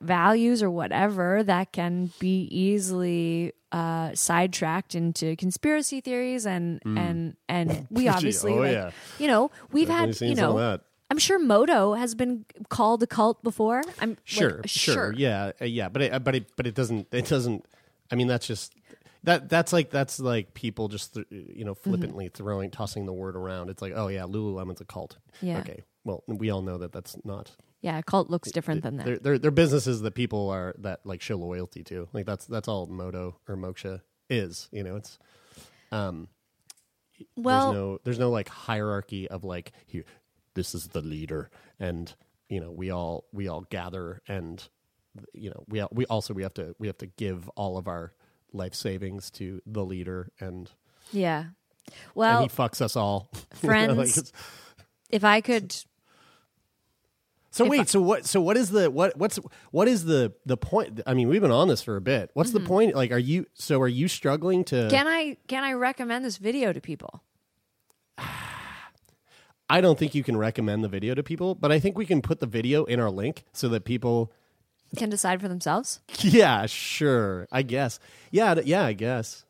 [0.00, 7.86] values or whatever that can be easily uh, sidetracked into conspiracy theories and and and
[7.90, 8.90] we obviously oh, like, yeah.
[9.18, 10.82] you know we've Definitely had you know that.
[11.10, 13.82] I'm sure Modo has been called a cult before.
[13.98, 17.08] I'm like, Sure, sure, yeah, uh, yeah, but it, uh, but it, but it doesn't,
[17.12, 17.64] it doesn't.
[18.10, 18.74] I mean, that's just
[19.24, 21.90] that that's like that's like people just th- you know Mm-hmm.
[21.90, 23.70] flippantly throwing tossing the word around.
[23.70, 25.18] It's like, oh yeah, Lululemon's a cult.
[25.40, 25.58] Yeah.
[25.60, 25.82] Okay.
[26.04, 27.50] Well, we all know that that's not.
[27.80, 29.06] Yeah, a cult looks different than that.
[29.06, 32.08] They're, they're they're businesses that people are that like show loyalty to.
[32.12, 34.00] Like that's that's all Modo or Moksha
[34.30, 34.68] is.
[34.72, 35.18] You know, it's
[35.92, 36.28] um.
[37.36, 40.04] Well, there's no there's no like hierarchy of like here
[40.54, 41.50] this is the leader
[41.80, 42.12] and
[42.48, 44.68] you know we all we all gather and
[45.32, 48.12] you know we we also we have to we have to give all of our
[48.52, 50.70] life savings to the leader and
[51.12, 51.40] yeah.
[51.40, 51.50] and
[52.14, 54.26] Well, he fucks us all friends, Like,
[55.10, 55.74] if I could
[57.50, 59.38] so wait I- so what so what is the what what's
[59.70, 62.50] what is the the point i mean we've been on this for a bit what's
[62.50, 62.62] Mm-hmm.
[62.62, 66.24] the point like are you so are you struggling to can I can I recommend
[66.26, 67.22] this video to people?
[69.70, 72.20] i don't think you can recommend the video to people but i think we can
[72.22, 74.32] put the video in our link so that people
[74.96, 76.00] Can decide for themselves?
[76.20, 77.46] Yeah, sure.
[77.52, 78.00] I guess.
[78.30, 79.44] Yeah, yeah, I guess.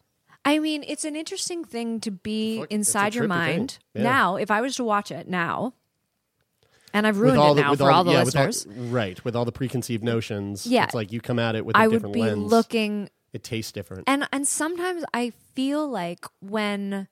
[0.44, 3.78] I mean, it's an interesting thing to be Fuck, inside your mind.
[3.94, 4.02] Yeah.
[4.02, 5.74] Now, if I was to watch it now,
[6.94, 9.36] and I've ruined all it the now for all, the yeah, with listeners, right, with
[9.36, 10.66] all the preconceived notions.
[10.66, 10.84] Yeah.
[10.84, 12.50] It's like you come at it with a I would different be lens.
[12.50, 14.04] looking it tastes different.
[14.06, 17.08] and and sometimes I feel like when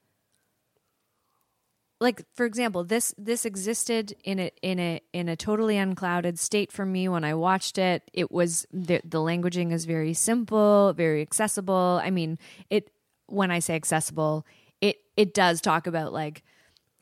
[2.01, 6.71] like for example this this existed in a in a in a totally unclouded state
[6.71, 8.11] for me when I watched it.
[8.13, 12.01] It was the the languaging is very simple very accessible.
[12.03, 12.39] I mean
[12.71, 12.91] it
[13.27, 14.47] when I say accessible
[14.81, 16.43] it it does talk about like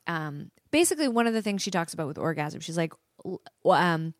[0.07, 2.93] um basically one of the things she talks about with orgasm she's like
[3.65, 4.13] um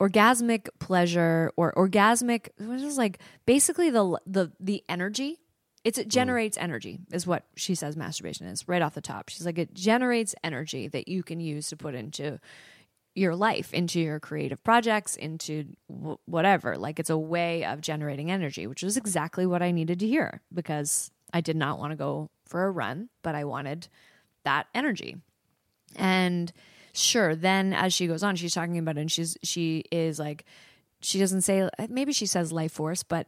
[0.00, 5.38] orgasmic pleasure or orgasmic what is like basically the the the energy
[5.84, 6.10] it's it mm.
[6.10, 9.28] generates energy is what she says masturbation is right off the top.
[9.28, 12.38] She's like it generates energy that you can use to put into
[13.14, 16.76] your life into your creative projects into w- whatever.
[16.76, 20.42] Like it's a way of generating energy which is exactly what i needed to hear
[20.54, 23.88] because i did not want to go for a run but i wanted
[24.44, 25.16] that energy.
[25.96, 26.52] And
[26.92, 30.44] sure, then as she goes on, she's talking about it and she's she is like
[31.00, 33.26] she doesn't say maybe she says life force, but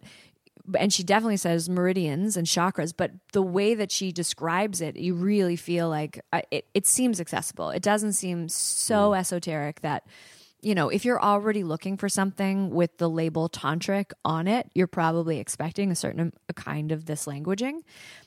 [0.79, 5.15] and she definitely says meridians and chakras, but the way that she describes it, you
[5.15, 7.71] really feel like uh, it, it seems accessible.
[7.71, 10.07] It doesn't seem so esoteric that,
[10.61, 14.87] you know, if you're already looking for something with the label tantric on it, you're
[14.87, 17.81] probably expecting a certain a kind of this languaging.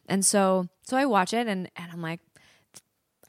[0.08, 2.20] And so, so I watch it and, and I'm like,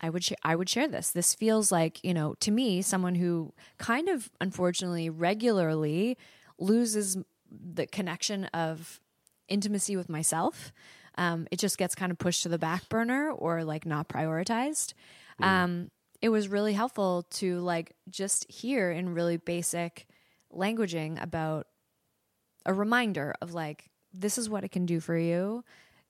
[0.01, 1.11] I would sh- I would share this.
[1.11, 6.19] This feels like you know to me someone who kind of unfortunately regularly
[6.59, 7.17] loses
[7.51, 9.01] the connection of
[9.49, 10.73] intimacy with myself.
[11.19, 14.93] Um, it just gets kind of pushed to the back burner or like not prioritized.
[15.41, 20.07] Um, it was really helpful to like just hear in really basic
[20.53, 21.67] languaging about
[22.65, 25.65] a reminder of like this is what it can do for you.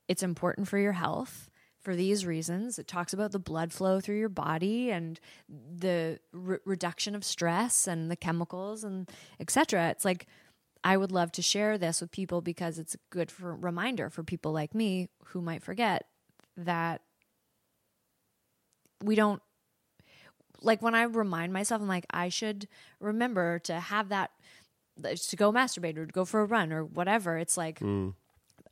[0.09, 2.79] It's important for your health for these reasons.
[2.79, 7.87] It talks about the blood flow through your body and the re- reduction of stress
[7.87, 9.91] and the chemicals and etc.
[9.91, 10.27] It's like
[10.85, 14.23] I would love to share this with people because it's a good for reminder for
[14.23, 16.07] people like me who might forget
[16.57, 17.03] that
[19.03, 19.43] we don't
[20.63, 22.69] like when I remind myself I'm like I should
[23.01, 24.31] remember to have that
[25.03, 27.37] to go masturbate or to go for a run or whatever.
[27.37, 28.11] It's like hmm.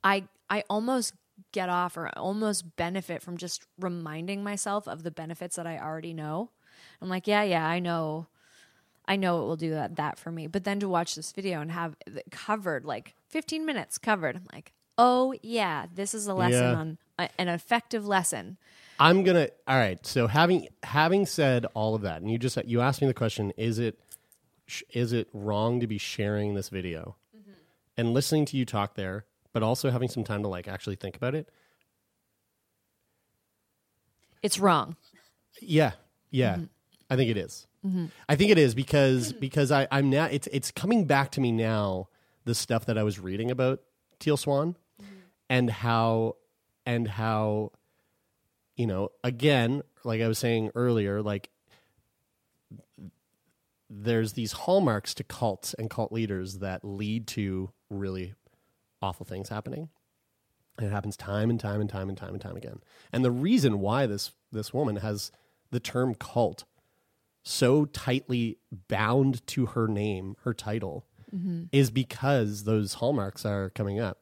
[0.03, 1.13] I I almost
[1.51, 6.13] get off or almost benefit from just reminding myself of the benefits that I already
[6.13, 6.51] know.
[7.01, 8.27] I'm like, yeah, yeah, I know.
[9.07, 10.47] I know it will do that that for me.
[10.47, 14.47] But then to watch this video and have it covered like 15 minutes covered, I'm
[14.51, 16.75] like, "Oh, yeah, this is a lesson Yeah.
[16.75, 16.97] on
[17.37, 18.57] an effective lesson."
[18.99, 19.49] I'm gonna.
[19.67, 20.03] All right.
[20.05, 23.51] So having having said all of that, and you just you asked me the question:
[23.57, 23.99] Is it
[24.67, 27.51] sh- is it wrong to be sharing this video mm-hmm.
[27.97, 31.15] and listening to you talk there, but also having some time to like actually think
[31.15, 31.49] about it?
[34.41, 34.95] It's wrong.
[35.59, 35.93] Yeah,
[36.29, 36.55] yeah.
[36.55, 36.65] Mm-hmm.
[37.09, 37.67] I think it is.
[37.85, 38.05] Mm-hmm.
[38.27, 41.51] I think it is because because I, I'm now it's it's coming back to me
[41.51, 42.09] now
[42.45, 43.81] the stuff that I was reading about
[44.19, 45.15] Teal Swan mm-hmm.
[45.49, 46.37] and how
[46.85, 47.71] and how
[48.75, 51.49] you know again like I was saying earlier like
[53.89, 58.33] there's these hallmarks to cults and cult leaders that lead to really
[59.01, 59.89] awful things happening.
[60.77, 62.81] And it happens time and time and time and time and time again.
[63.13, 65.31] And the reason why this this woman has
[65.71, 66.65] the term cult
[67.47, 68.57] so tightly
[68.89, 71.05] bound to her name, her title,
[71.71, 74.19] is because those hallmarks are coming up.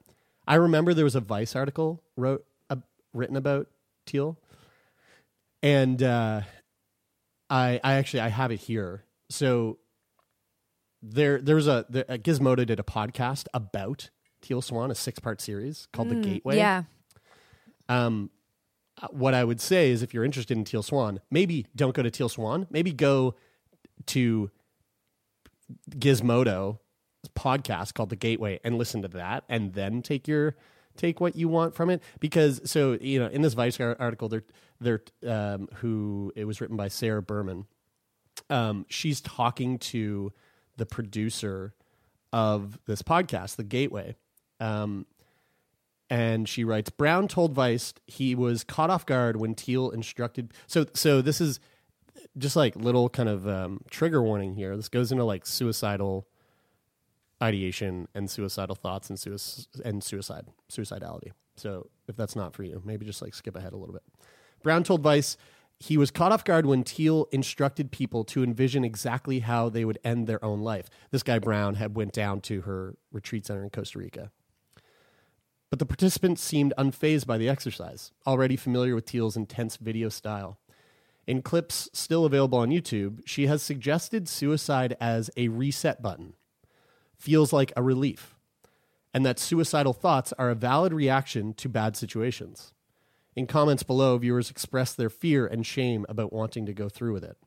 [0.48, 2.76] I remember there was a Vice article wrote uh,
[3.14, 3.68] written about
[4.06, 4.38] Teal,
[5.62, 6.42] and uh,
[7.50, 9.06] I I actually I have it here.
[9.30, 9.78] So
[11.02, 14.10] there there was a, there, uh, Gizmodo did a podcast about
[14.42, 16.56] Teal Swan, a six part series called The Gateway.
[16.56, 16.84] Mm, Yeah.
[17.90, 18.30] Um,
[19.12, 22.12] what I would say is, if you're interested in Teal Swan, maybe don't go to
[22.12, 22.68] Teal Swan.
[22.70, 23.36] Maybe go
[24.08, 24.52] to
[25.90, 26.80] Gizmodo
[27.36, 30.56] podcast called The Gateway and listen to that, and then take your
[30.96, 32.02] take what you want from it.
[32.20, 34.44] Because so you know, in this Vice article, they're
[34.80, 37.66] they're um, who it was written by Sarah Berman.
[38.50, 40.34] Um, she's talking to
[40.78, 41.74] the producer
[42.32, 44.16] of this podcast, The Gateway.
[44.60, 45.06] Um,
[46.14, 50.54] and she writes Brown told Vice he was caught off guard when Teal instructed.
[50.68, 51.60] So, so this is
[52.38, 54.76] just like little kind of um, trigger warning here.
[54.76, 56.28] This goes into like suicidal
[57.42, 59.20] ideation and suicidal thoughts and
[59.84, 61.32] and suicide suicidality.
[61.56, 64.04] So, if that's not for you, maybe just like skip ahead a little bit.
[64.62, 65.36] Brown told Vice
[65.80, 69.98] he was caught off guard when Teal instructed people to envision exactly how they would
[70.04, 70.92] end their own life.
[71.10, 74.32] This guy Brown had went down to her retreat center in Costa Rica
[75.74, 80.60] but the participants seemed unfazed by the exercise, already familiar with Teal's intense video style.
[81.26, 86.36] In clips still available on YouTube, she has suggested suicide as a reset button,
[87.18, 88.36] feels like a relief,
[89.16, 92.72] and that suicidal thoughts are a valid reaction to bad situations.
[93.36, 97.24] In comments below, viewers expressed their fear and shame about wanting to go through with
[97.24, 97.38] it.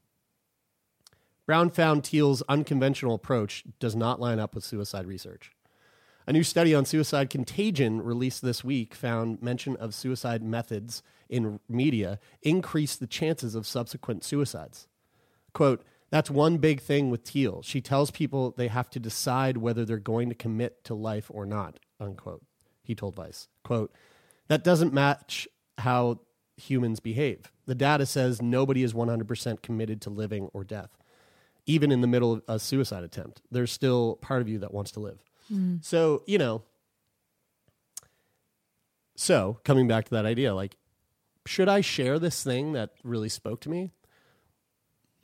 [1.46, 5.55] Brown found Teal's unconventional approach does not line up with suicide research.
[6.28, 11.60] A new study on suicide contagion released this week found mention of suicide methods in
[11.68, 14.88] media increased the chances of subsequent suicides.
[15.52, 17.62] Quote, that's one big thing with Teal.
[17.62, 21.46] She tells people they have to decide whether they're going to commit to life or
[21.46, 22.44] not, unquote.
[22.82, 23.48] He told Vice.
[23.62, 23.92] Quote,
[24.48, 25.46] that doesn't match
[25.78, 26.20] how
[26.56, 27.52] humans behave.
[27.66, 30.90] The data says nobody is 100% committed to living or death.
[31.66, 34.92] Even in the middle of a suicide attempt, there's still part of you that wants
[34.92, 35.18] to live.
[35.52, 35.84] Mm.
[35.84, 36.62] So, you know,
[39.14, 40.76] so coming back to that idea, like,
[41.46, 43.92] should I share this thing that really spoke to me?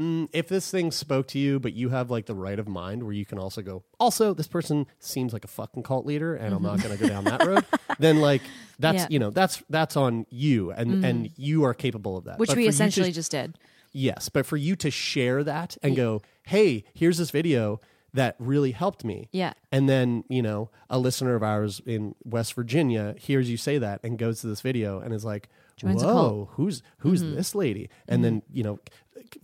[0.00, 3.02] Mm, if this thing spoke to you, but you have like the right of mind
[3.02, 6.54] where you can also go, also, this person seems like a fucking cult leader and
[6.54, 6.88] I'm not mm-hmm.
[6.88, 7.64] going to go down that road,
[7.98, 8.42] then like,
[8.78, 9.06] that's, Yeah.
[9.10, 11.04] you know, that's, that's on you and, mm.
[11.04, 12.38] and you are capable of that.
[12.38, 13.58] Which But we you to- essentially just did.
[13.92, 17.78] Yes, but for you to share that and go, "Hey, here's this video
[18.14, 19.52] that really helped me." Yeah.
[19.70, 24.00] And then, you know, a listener of ours in West Virginia hears you say that
[24.04, 26.46] and goes to this video and is like, Joins "Whoa.
[26.50, 26.62] Mm-hmm.
[26.62, 28.78] who's who's this lady?" And then, you know,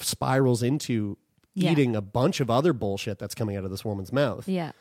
[0.00, 1.16] spirals into
[1.54, 1.72] Yeah.
[1.72, 4.48] eating a bunch of other bullshit that's coming out of this woman's mouth.
[4.48, 4.72] Yeah.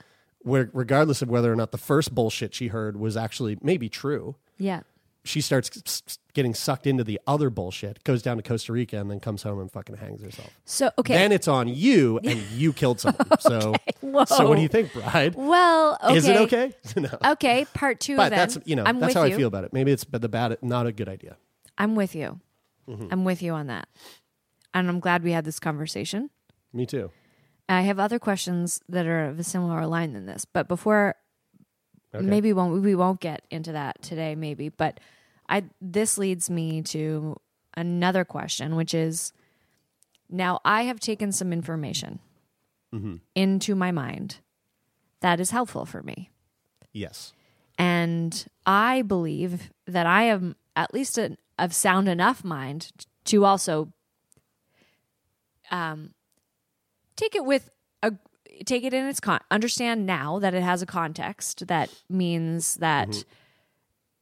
[0.42, 4.36] Where regardless of whether or not the first bullshit she heard was actually maybe true,
[4.58, 4.82] Yeah.
[5.28, 9.20] She starts getting sucked into the other bullshit, goes down to Costa Rica and then
[9.20, 10.50] comes home and fucking hangs herself.
[10.66, 11.16] So okay.
[11.16, 13.28] Then it's on you, and you killed someone.
[13.40, 14.26] So, Whoa.
[14.26, 15.36] so what do you think, Bryde?
[15.36, 16.16] well, okay.
[16.16, 16.74] Is it okay?
[16.96, 17.10] no.
[17.26, 18.16] Okay, part two.
[18.16, 18.40] But then.
[18.40, 19.36] that's you know I'm that's how you.
[19.36, 19.74] I feel about it.
[19.74, 21.38] Maybe it's the bad, not a good idea.
[21.78, 22.40] I'm with you.
[22.88, 23.08] Mm-hmm.
[23.12, 23.88] I'm with you on that,
[24.74, 26.30] and I'm glad we had this conversation.
[26.74, 27.12] Me too.
[27.70, 31.16] I have other questions that are of a similar line than this, but before
[32.16, 32.26] Okay.
[32.26, 34.70] maybe won't we won't get into that today, maybe.
[34.70, 35.00] But
[35.50, 37.38] I this leads me to
[37.76, 39.34] another question, which is
[40.30, 42.20] now I have taken some information
[42.96, 43.16] Mm-hmm.
[43.36, 44.38] into my mind
[45.20, 46.30] that is helpful for me.
[46.94, 47.34] Yes.
[47.78, 52.92] And I believe that I am at least a, of sound enough mind
[53.26, 53.92] to also
[55.70, 56.14] um,
[57.18, 57.70] take it with
[58.02, 58.14] a
[58.66, 59.42] take it in its con.
[59.52, 63.26] Understand now that it has a context that means that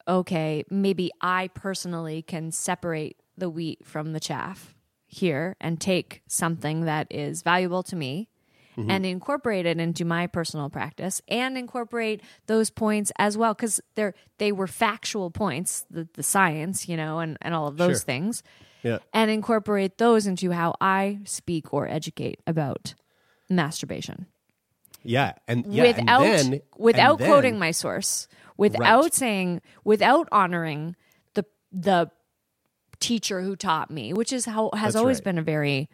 [0.08, 4.74] okay, maybe I personally can separate the wheat from the chaff
[5.06, 8.28] here and take something that is valuable to me
[8.76, 8.90] mm-hmm.
[8.90, 14.14] and incorporate it into my personal practice and incorporate those points as well because they're
[14.38, 18.04] they were factual points the, the science you know and, and all of those Sure.
[18.04, 18.42] things
[18.82, 18.98] Yeah.
[19.12, 22.94] and incorporate those into how i speak or educate about
[23.48, 24.26] masturbation
[25.08, 25.32] Yeah.
[25.48, 29.14] And yeah, and without then- without and then- quoting my source without Right.
[29.14, 30.96] saying without honoring
[31.34, 32.10] the the
[33.00, 35.24] teacher who taught me which is how has That's always right.
[35.24, 35.88] been a very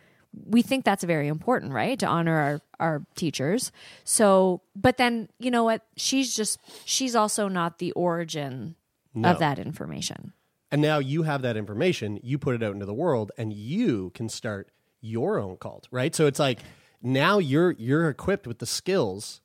[0.47, 3.73] we think that's very important right to honor our our teachers
[4.05, 8.77] so but then you know what she's just she's also not the origin
[9.15, 9.31] No.
[9.33, 10.33] of that information
[10.71, 14.09] And now you have that information, you put it out into the world, and you
[14.15, 14.71] can start
[15.03, 16.15] your own cult, right?
[16.15, 16.61] So it's like
[17.03, 19.40] now you're you're equipped with the skills.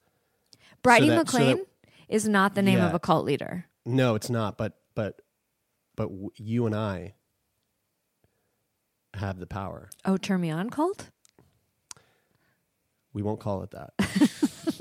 [0.83, 1.65] Bryde that- so that- McLean
[2.07, 2.87] is not the name Yeah.
[2.87, 4.57] of a cult leader No, it's not.
[4.57, 5.21] But but
[5.95, 7.15] but w- you and I
[9.15, 9.89] have the power.
[10.05, 11.09] oh turn me on cult
[13.13, 13.93] We won't call it that.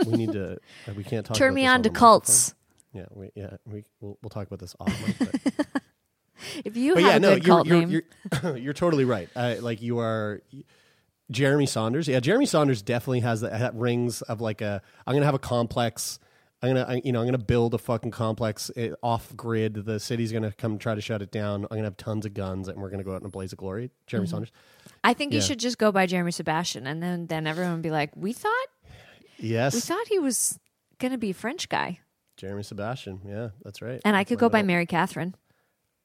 [0.06, 0.58] we need to.
[0.94, 1.36] We can't talk.
[1.36, 2.54] turn about me on on to cults
[2.92, 5.18] Yeah, we yeah we we'll, we'll talk about this off mic.
[5.18, 5.82] But,
[6.64, 7.90] If you but have yeah, a no, good you're cult you're, name,
[8.42, 9.28] you're you're totally right.
[9.34, 10.42] Uh, like you are.
[11.30, 14.80] Jeremie Saunders, yeah, Jeremie Saunders definitely has that, that rings of like a.
[15.06, 16.18] I'm gonna have a complex.
[16.62, 19.74] I'm gonna, I, you know, I'm gonna build a fucking complex eh, off grid.
[19.74, 21.64] The city's gonna come try to shut it down.
[21.64, 23.58] I'm gonna have tons of guns, and we're gonna go out in a blaze of
[23.58, 23.90] glory.
[24.06, 24.52] Jeremie Saunders,
[25.02, 27.90] I think you should just go by Jeremie Sebastian, and then then everyone would be
[27.90, 28.66] like, "We thought
[29.38, 30.58] yes, we thought he was
[30.98, 31.98] gonna be a French guy,"
[32.36, 34.00] Jeremie Sebastian, yeah, that's right.
[34.04, 34.66] and I could go by vote.
[34.66, 35.34] Mary Catherine.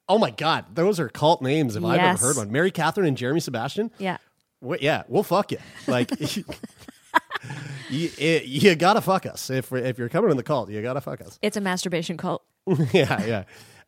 [0.10, 2.52] Oh my god, those are cult names if I've ever heard one.
[2.52, 3.92] Mary Catherine and Jeremie Sebastian.
[4.00, 4.18] Yeah,
[4.62, 5.58] Wait, yeah, we'll fuck you.
[5.88, 6.12] Like,
[7.90, 10.70] you, it- you gotta fuck us if we're, if you're coming in the cult.
[10.70, 11.38] You gotta fuck us.
[11.42, 12.44] it's a masturbation cult.
[12.94, 13.44] yeah, yeah,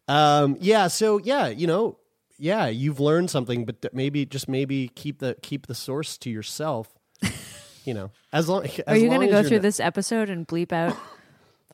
[0.08, 0.88] um, yeah.
[0.88, 1.98] So yeah, you know,
[2.40, 6.94] yeah, you've learned something, but maybe just maybe keep the keep the source to yourself.
[7.86, 10.48] You know, as long as Are you going to go through not- this episode and
[10.48, 10.96] bleep out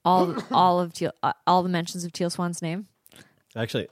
[0.03, 2.87] all all of Teal, uh, all the mentions of Teal Swan's name?
[3.55, 3.89] Actually,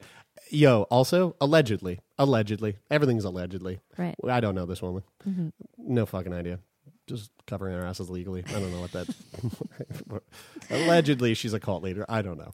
[0.50, 3.80] yo, also allegedly, allegedly, everything's allegedly.
[3.98, 4.16] Right.
[4.28, 5.04] I don't know this woman.
[5.28, 5.50] Mm-hmm.
[5.78, 6.60] No fucking idea.
[7.08, 8.44] Just covering our asses legally.
[8.48, 9.08] I don't know what that.
[10.70, 12.06] allegedly, she's a cult leader.
[12.10, 12.52] I don't know.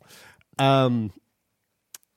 [0.63, 1.11] Um,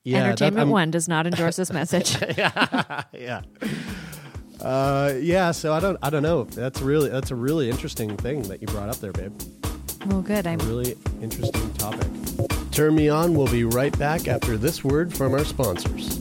[0.05, 2.16] yeah, Entertainment I'm- One does not endorse this message.
[2.38, 3.40] yeah.
[4.61, 5.51] Uh, yeah.
[5.53, 5.99] So I don't.
[6.03, 6.44] I don't know.
[6.44, 7.09] That's really.
[7.09, 9.32] That's a really interesting thing that you brought up there, babe.
[10.07, 10.47] well, good.
[10.47, 12.07] I'm A really interesting topic.
[12.70, 13.34] Turn me on.
[13.34, 16.20] We'll be right back after this word from our sponsors.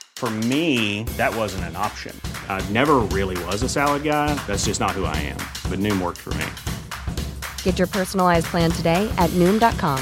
[0.21, 2.15] For me, that wasn't an option.
[2.47, 4.35] I never really was a salad guy.
[4.45, 5.37] That's just not who I am.
[5.67, 6.45] But Noom worked for me.
[7.63, 9.97] Get your personalized plan today at Noom.com.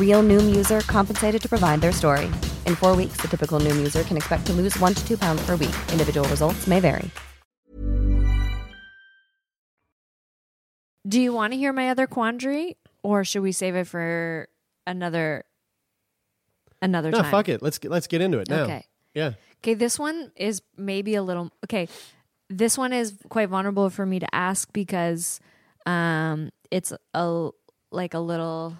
[0.00, 2.24] Real Noom user compensated to provide their story.
[2.64, 5.44] In four weeks, the typical Noom user can expect to lose one to two pounds
[5.44, 5.76] per week.
[5.92, 7.10] Individual results may vary.
[11.06, 14.48] Do you want to hear my other quandary, or should we save it for
[14.86, 15.44] another
[16.80, 17.30] another No, time?
[17.30, 17.60] fuck it.
[17.60, 18.62] Let's get, let's get into it now.
[18.62, 18.86] Okay.
[19.16, 19.32] Yeah.
[19.62, 21.88] Okay, this one is maybe a little okay.
[22.50, 25.40] This one is quite vulnerable for me to ask because
[25.86, 27.50] um it's a
[27.90, 28.76] like a little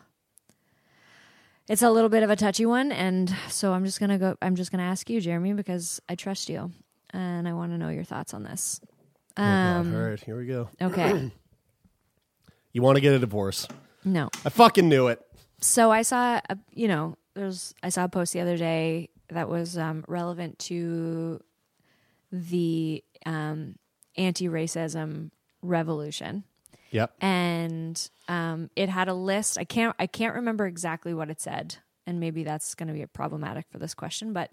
[1.69, 4.37] it's a little bit of a touchy one and so I'm just going to go
[4.43, 6.71] I'm just going to ask you Jeremie because I trust you
[7.11, 8.81] and I want to know your thoughts on this.
[9.39, 9.43] Oh.
[9.43, 10.21] Um All right.
[10.21, 10.69] Here we go.
[10.81, 11.33] okay.
[12.73, 13.67] You want to get a divorce?
[14.05, 14.29] no.
[14.45, 15.19] I fucking knew it.
[15.63, 19.49] So I saw, a, you know, there's I saw a post the other day that
[19.49, 21.41] was um, relevant to
[22.33, 23.77] the um,
[24.17, 25.31] anti-racism
[25.63, 26.45] revolution,
[26.91, 27.15] Yep.
[27.21, 29.59] and um, it had a list.
[29.59, 33.07] I can't I can't remember exactly what it said, and maybe that's going to be
[33.07, 34.33] problematic for this question.
[34.33, 34.51] But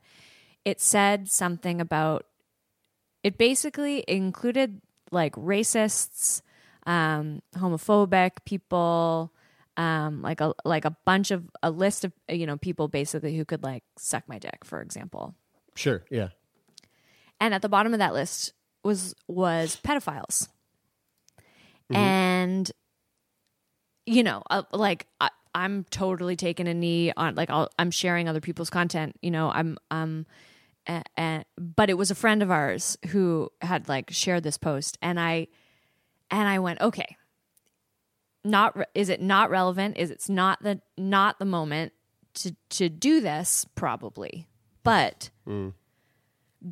[0.65, 2.25] it said something about
[3.23, 3.37] it.
[3.37, 6.41] Basically, included like racists,
[6.85, 9.32] um, homophobic people,
[9.77, 13.45] um, like a like a bunch of a list of you know people basically who
[13.45, 15.35] could like suck my dick, for example.
[15.75, 16.03] Sure.
[16.11, 16.29] Yeah.
[17.39, 18.53] And at the bottom of that list
[18.83, 20.47] was was pedophiles,
[21.97, 22.71] and
[24.05, 28.27] you know, uh, like I, I'm totally taking a knee on like I'll, I'm sharing
[28.27, 29.17] other people's content.
[29.21, 30.25] You know, I'm um,
[30.87, 34.97] a- a- but it was a friend of ours who had like shared this post,
[35.01, 35.47] and I
[36.31, 37.15] and I went, okay,
[38.43, 39.97] not re- is it not relevant?
[39.97, 41.93] Is it's not the not the moment
[42.35, 43.65] to to do this?
[43.75, 44.47] Probably,
[44.83, 45.29] but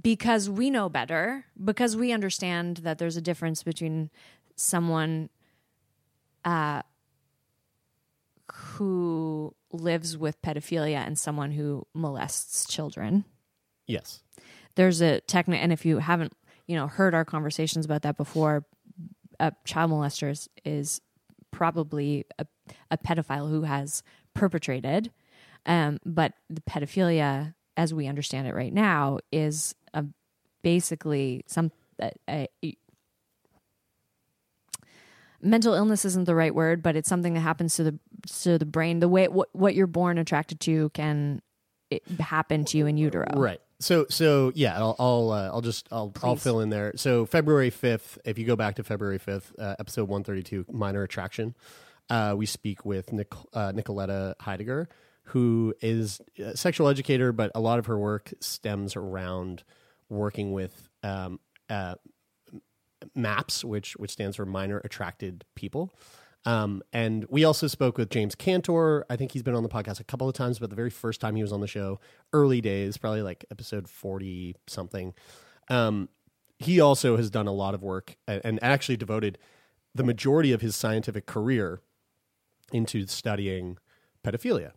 [0.01, 4.09] because we know better, because we understand that there's a difference between
[4.55, 5.29] someone
[6.45, 6.81] uh,
[8.53, 13.25] who lives with pedophilia and someone who molests children.
[13.87, 14.21] Yes.
[14.75, 16.33] There's a technique, and if you haven't,
[16.67, 18.65] you know, heard our conversations about that before,
[19.39, 21.01] uh, child molesters is
[21.51, 22.45] probably a
[22.89, 25.11] a pedophile who has perpetrated.
[25.65, 30.05] Um, but the pedophilia, as we understand it right now, is a,
[30.63, 31.71] basically some
[32.01, 32.77] a, a,
[35.41, 37.99] mental illness isn't the right word, but it's something that happens to the
[38.41, 38.99] to the brain.
[38.99, 41.41] The way what what you're born attracted to can
[42.19, 43.27] happen to you in utero.
[43.35, 43.61] Right.
[43.81, 46.93] So so yeah, I'll I'll, uh, I'll just I'll I'll fill in there.
[46.95, 50.65] So February fifth, if you go back to February fifth, uh, episode one thirty two,
[50.71, 51.55] minor attraction,
[52.09, 54.87] uh, we speak with Nic- uh, Nicoletta Heidegger,
[55.23, 59.63] who is a sexual educator, but a lot of her work stems around
[60.09, 61.95] working with um, uh,
[63.15, 65.91] MAPS, which which stands for minor attracted people.
[66.45, 69.05] Um, and we also spoke with James Cantor.
[69.09, 71.21] I think he's been on the podcast a couple of times, but the very first
[71.21, 71.99] time he was on the show,
[72.33, 75.13] early days, probably like episode forty something.
[75.69, 76.09] Um,
[76.57, 79.37] he also has done a lot of work and, and actually devoted
[79.93, 81.81] the majority of his scientific career
[82.71, 83.77] into studying
[84.23, 84.71] pedophilia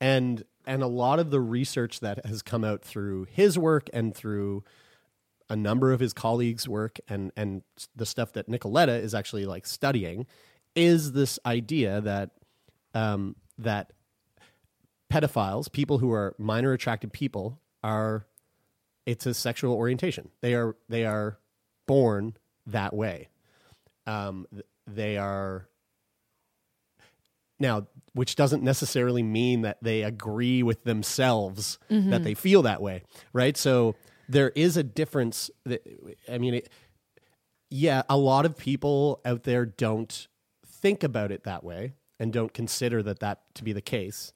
[0.00, 4.14] and and a lot of the research that has come out through his work and
[4.14, 4.62] through
[5.48, 7.62] a number of his colleagues work and and
[7.94, 10.26] the stuff that Nicoletta is actually like studying
[10.74, 12.30] is this idea that
[12.94, 13.92] um, that
[15.12, 18.26] pedophiles people who are minor attracted people are
[19.06, 20.30] it's a sexual orientation.
[20.40, 21.38] They are they are
[21.86, 23.28] born that way.
[24.06, 24.46] Um,
[24.86, 25.68] they are
[27.58, 31.78] now which doesn't necessarily mean that they agree with themselves
[32.10, 33.02] that they feel that way
[33.32, 33.56] right?
[33.56, 33.94] So
[34.30, 35.82] there is a difference that
[36.32, 36.68] i mean it,
[37.68, 40.28] yeah a lot of people out there don't
[40.80, 44.32] think about it that way and don't consider that that to be the case.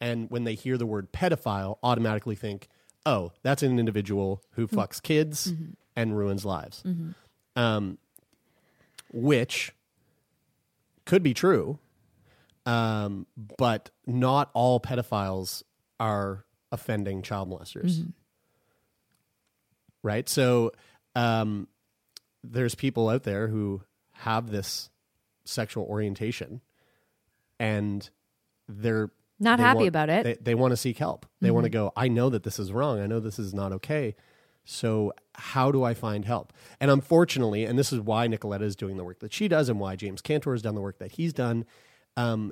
[0.00, 2.68] And when they hear the word pedophile automatically think
[3.04, 5.52] oh that's an individual who fucks kids
[5.94, 6.82] and ruins lives.
[7.56, 7.98] Um,
[9.12, 9.72] which
[11.04, 11.78] could be true
[12.66, 13.26] um,
[13.56, 15.62] but not all pedophiles
[16.00, 18.00] are offending child molesters.
[20.02, 20.28] Right?
[20.28, 20.72] So
[21.14, 21.68] um,
[22.42, 23.82] there's people out there who
[24.12, 24.90] have this
[25.48, 26.60] sexual orientation
[27.58, 28.08] and
[28.68, 30.24] they're Not they happy want- about it.
[30.24, 31.26] They, they want to seek help.
[31.40, 33.00] They want to go, I know that this is wrong.
[33.00, 34.14] I know this is not okay.
[34.64, 36.52] So how do I find help?
[36.80, 39.78] And unfortunately, and this is why Nicoletta is doing the work that she does and
[39.78, 41.64] why James Cantor has done the work that he's done,
[42.16, 42.50] um,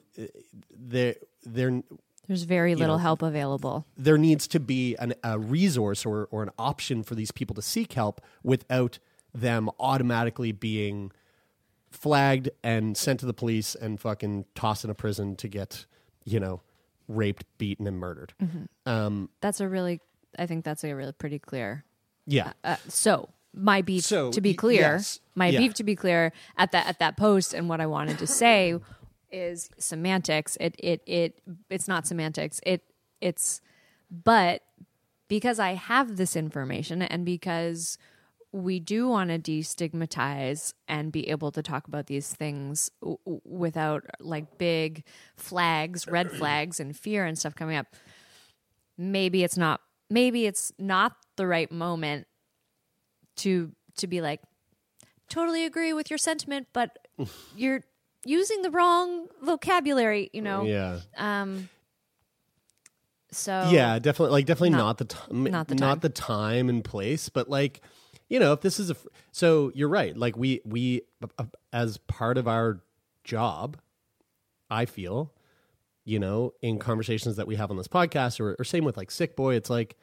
[0.70, 1.82] there, there,
[2.28, 3.84] There's very little know, help available.
[3.96, 7.62] there needs to be an, a resource or, or an option for these people to
[7.62, 9.00] seek help without
[9.34, 11.10] them automatically being
[11.94, 15.86] flagged and sent to the police and fucking tossed in a prison to get,
[16.24, 16.60] you know,
[17.08, 18.32] raped, beaten, and murdered.
[18.86, 20.00] Um, That's a really,
[20.38, 21.84] I think that's a really pretty clear.
[22.26, 22.52] yeah.
[22.64, 25.20] Uh, so my beef, So, to be clear, yes.
[25.34, 25.60] my Yeah.
[25.60, 28.74] beef to be clear at that at that post, and what I wanted to say
[29.30, 30.56] is semantics.
[30.60, 31.40] It it it
[31.70, 32.60] it's not semantics.
[32.66, 32.82] It
[33.20, 33.60] it's
[34.10, 34.62] but
[35.28, 37.96] because I have this information and because
[38.54, 44.04] we do want to destigmatize and be able to talk about these things w- without
[44.20, 45.02] like big
[45.34, 47.88] flags, red flags, and fear and stuff coming up.
[48.96, 49.80] Maybe it's not.
[50.08, 52.28] Maybe it's not the right moment
[53.38, 54.40] to to be like
[55.28, 56.96] totally agree with your sentiment, but
[57.56, 57.82] you're
[58.24, 60.30] using the wrong vocabulary.
[60.32, 60.62] You know.
[60.62, 61.00] Yeah.
[61.16, 61.68] Um.
[63.32, 64.30] So yeah, definitely.
[64.30, 67.28] Like, definitely Not- not, the time, not the not the time and place.
[67.30, 67.80] But like,
[68.34, 70.16] you know, if this is a, fr- so you're right.
[70.16, 71.02] Like we we
[71.72, 72.80] as part of our
[73.22, 73.76] job,
[74.68, 75.32] I feel,
[76.04, 79.12] you know, in conversations that we have on this podcast, or, or same with like
[79.12, 79.96] Sick Boy, it's like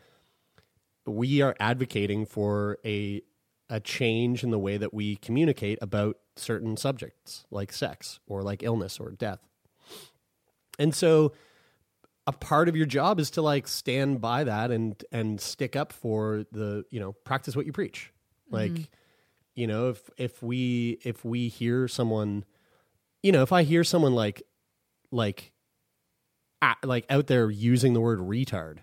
[1.05, 3.21] we are advocating for a
[3.69, 8.63] a change in the way that we communicate about certain subjects, like sex or like
[8.63, 9.39] illness or death.
[10.79, 11.33] And so
[12.25, 15.91] a part of your job is to like stand by that and and stick up
[15.91, 18.13] for the you know practice what you preach
[18.51, 18.89] like
[19.55, 22.43] you know if if we if we hear someone
[23.23, 24.43] you know if i hear someone like
[25.11, 25.51] like
[26.61, 28.77] ah, like out there using the word retard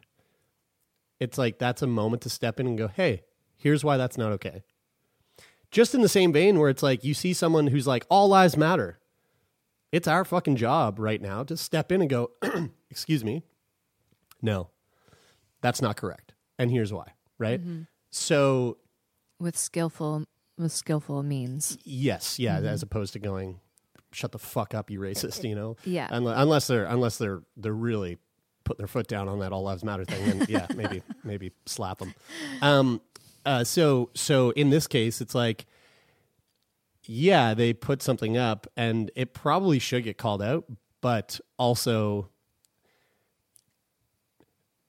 [1.21, 3.23] it's like that's a moment to step in and go hey
[3.59, 4.63] here's why that's not okay.
[5.71, 8.57] Just in the same vein where it's like you see someone who's like all lives
[8.57, 8.99] matter.
[9.93, 12.31] It's our fucking job right now to step in and go
[12.91, 13.43] excuse me.
[14.41, 14.71] No
[15.61, 16.33] that's not correct.
[16.59, 17.61] And here's why right?
[18.11, 18.79] So
[19.39, 20.25] with skillful
[20.57, 21.79] with skillful means.
[21.85, 23.61] yes yeah as opposed to going
[24.11, 26.09] shut the fuck up you racist you know Yeah.
[26.11, 28.19] unless, unless they're unless they're they're really
[28.65, 31.99] putting their foot down on that all lives matter thing and yeah maybe maybe slap
[31.99, 32.15] them
[32.63, 33.01] um
[33.47, 35.67] uh so so in this case it's like
[37.05, 40.65] yeah they put something up and it probably should get called out
[41.01, 42.29] but also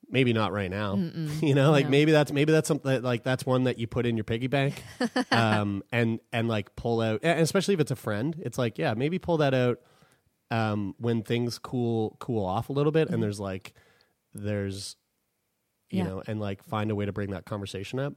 [0.10, 0.96] maybe not right now.
[1.42, 1.92] you know, like No.
[1.92, 4.84] maybe that's maybe that's something like that's one that you put in your piggy bank,
[5.32, 8.36] um, and and like pull out, and especially if it's a friend.
[8.44, 9.80] It's like yeah, maybe pull that out
[10.52, 13.74] um, when things cool cool off a little bit, and there's like
[14.34, 14.96] there's
[15.90, 16.08] you Mm-hmm.
[16.08, 16.14] Yeah.
[16.16, 18.14] know, and like find a way to bring that conversation up.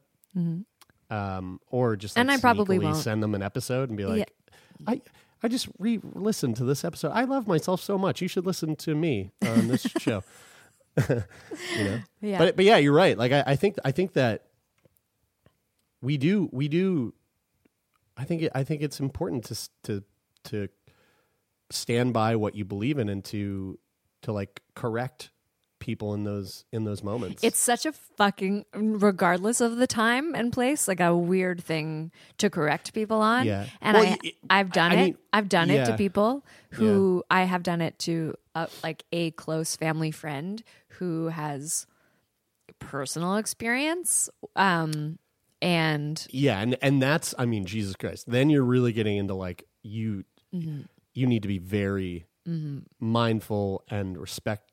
[1.11, 2.97] Um, or just And I probably won't.
[2.97, 4.57] send them an episode and be like, Yeah.
[4.87, 5.01] I
[5.43, 7.11] I just re listened to this episode.
[7.13, 8.23] I love myself so much.
[8.23, 10.23] You should listen to me on this show.
[11.09, 12.39] you know, Yeah.
[12.39, 13.17] but but yeah, you're right.
[13.17, 14.45] Like I, I think I think that
[16.01, 17.15] we do we do.
[18.17, 20.05] I think it, I think it's important to to
[20.45, 20.69] to
[21.71, 23.79] stand by what you believe in and to
[24.23, 25.31] to like correct
[25.79, 27.43] people in those in those moments.
[27.43, 32.51] It's such a fucking, regardless of the time and place, like a weird thing to
[32.51, 33.47] correct people on.
[33.47, 33.67] Yeah.
[33.81, 35.05] And Well, I, y- I've done I it.
[35.05, 39.31] mean, I've done it to people who I have done it to, uh, like a
[39.33, 40.63] close family friend
[40.99, 41.87] who has
[42.79, 44.29] personal experience.
[44.57, 45.19] Um,
[45.61, 48.29] and Yeah, and and that's I mean Jesus Christ.
[48.31, 50.25] Then you're really getting into like you
[50.55, 50.83] Mm-hmm.
[51.15, 52.27] you need to be very
[53.01, 54.71] mindful and respect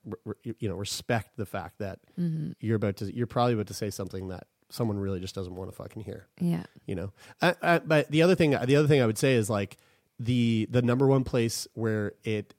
[0.59, 2.51] you know respect the fact that Mm-hmm.
[2.59, 5.69] you're about to you're probably about to say something that someone really just doesn't want
[5.69, 6.27] to fucking hear.
[6.41, 9.36] yeah, You know, uh, uh, but the other thing the other thing I would say
[9.36, 9.77] is like
[10.19, 12.53] the the number one place where it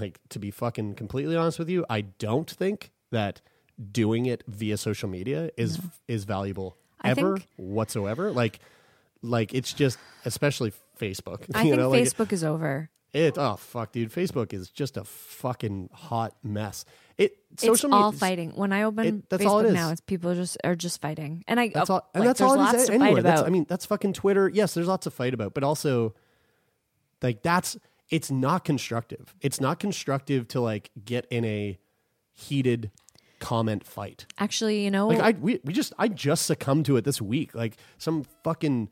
[0.00, 3.40] like to be fucking completely honest with you, I don't think that
[3.92, 8.30] doing it via social media is is valuable I ever think- whatsoever.
[8.32, 8.60] Like
[9.22, 11.44] like it's just especially Facebook.
[11.54, 12.88] I you think know, like, Facebook is over.
[13.12, 16.84] it oh fuck dude, Facebook is just a fucking hot mess.
[17.16, 18.50] It social it's media all fighting.
[18.56, 19.74] When I open it- that's Facebook all it is.
[19.74, 22.40] now, it's people just are just fighting, and I That's oh, all, and like, that's
[22.40, 23.14] all it lots is to anywhere.
[23.16, 23.48] fight That's, about.
[23.48, 24.48] I mean, that's fucking Twitter.
[24.48, 26.14] Yes, there's lots to fight about, but also,
[27.22, 27.76] like, that's
[28.10, 29.34] it's not constructive.
[29.40, 31.78] It's not constructive to like get in a
[32.32, 32.90] heated
[33.38, 34.26] comment fight.
[34.38, 37.54] Actually, you know, Like, I we, we just I just succumbed to it this week.
[37.54, 38.88] Like, some fucking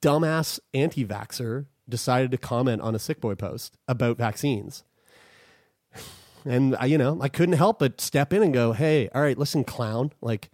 [0.00, 4.84] dumbass anti-vaxer decided to comment on a sick boy post about vaccines.
[6.46, 9.36] And I, you know, I couldn't help but step in and go, "Hey, all right,
[9.36, 10.48] listen, clown, like,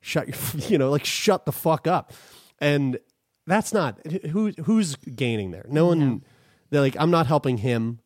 [0.00, 0.36] shut your,
[0.70, 2.14] you know, like, shut the fuck up."
[2.60, 2.98] And
[3.46, 5.66] that's not who who's gaining there.
[5.68, 6.24] No one.
[6.70, 8.00] They're like, I'm not helping him.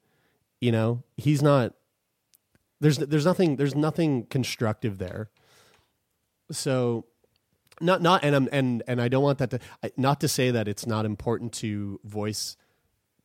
[0.60, 1.74] You know, he's not.
[2.80, 5.30] There's there's nothing there's nothing constructive there.
[6.50, 7.06] So,
[7.80, 9.60] not not and I'm and and I don't want that to
[9.96, 12.56] not to say that it's not important to voice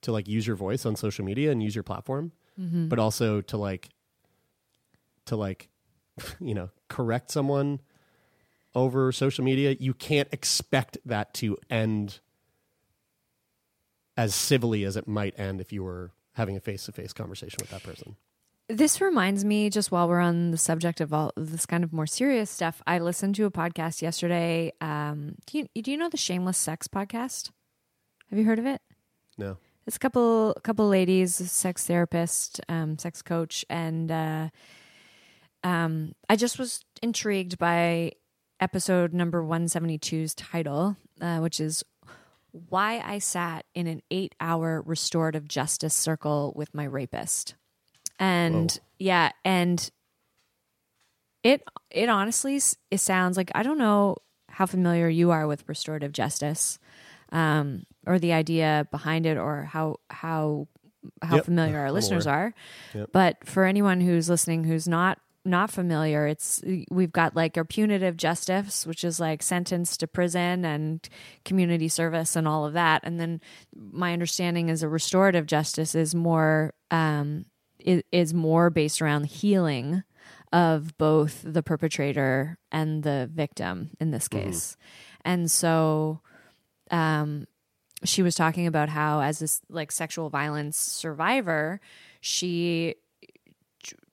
[0.01, 2.88] to like use your voice on social media and use your platform, mm-hmm.
[2.88, 3.89] but also to like
[5.25, 5.69] to like
[6.39, 7.81] you know correct someone
[8.75, 9.75] over social media.
[9.79, 12.19] You can't expect that to end
[14.18, 17.57] as civilly as it might end if you were having a face to face conversation
[17.61, 18.15] with that person.
[18.70, 22.05] This reminds me, just while we're on the subject of all this kind of more
[22.05, 24.74] serious stuff, I listened to a podcast yesterday.
[24.82, 27.51] Um, do you do you know the Shameless Sex podcast?
[28.30, 28.82] Have you heard of it?
[29.38, 29.57] No.
[29.86, 34.49] It's a couple couple ladies, sex therapist, um, sex coach, and uh,
[35.63, 38.11] um, I just was intrigued by
[38.59, 41.86] episode number one seventy 2's title, uh, which is
[42.70, 47.55] why I sat in an eight hour restorative justice circle with my rapist.
[48.20, 48.84] And Whoa.
[48.99, 49.89] yeah, and
[51.43, 52.60] it it honestly
[52.91, 54.18] it sounds like I don't know
[54.49, 56.80] how familiar you are with restorative justice
[57.32, 60.68] um, or the idea behind it or how how
[61.22, 62.53] how Yep, familiar our I'm listeners aware.
[62.93, 62.99] are.
[62.99, 63.10] Yep.
[63.14, 68.17] But for anyone who's listening who's not not familiar, it's we've got like our punitive
[68.17, 71.07] justice, which is like sentence to prison and
[71.45, 73.01] community service and all of that.
[73.03, 73.41] And then
[73.75, 77.45] my understanding is a restorative justice is more um,
[77.79, 80.03] is, is more based around healing
[80.53, 84.77] of both the perpetrator and the victim in this case.
[85.25, 86.21] And so
[86.91, 87.47] um
[88.03, 91.81] she was talking about how as this like sexual violence survivor,
[92.21, 92.95] she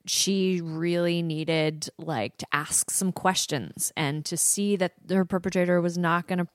[0.06, 5.96] she really needed like to ask some questions and to see that her perpetrator was
[5.96, 6.48] not going to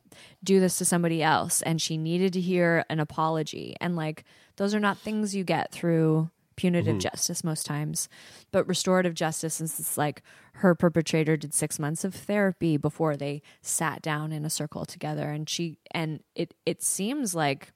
[0.43, 3.75] do this to somebody else and she needed to hear an apology.
[3.81, 4.23] And like
[4.57, 6.99] those are not things you get through punitive mm-hmm.
[6.99, 8.09] justice most times
[8.51, 10.21] but restorative justice is this like
[10.55, 15.29] her perpetrator did 6 months of therapy before they sat down in a circle together
[15.29, 17.71] and she and it it seems like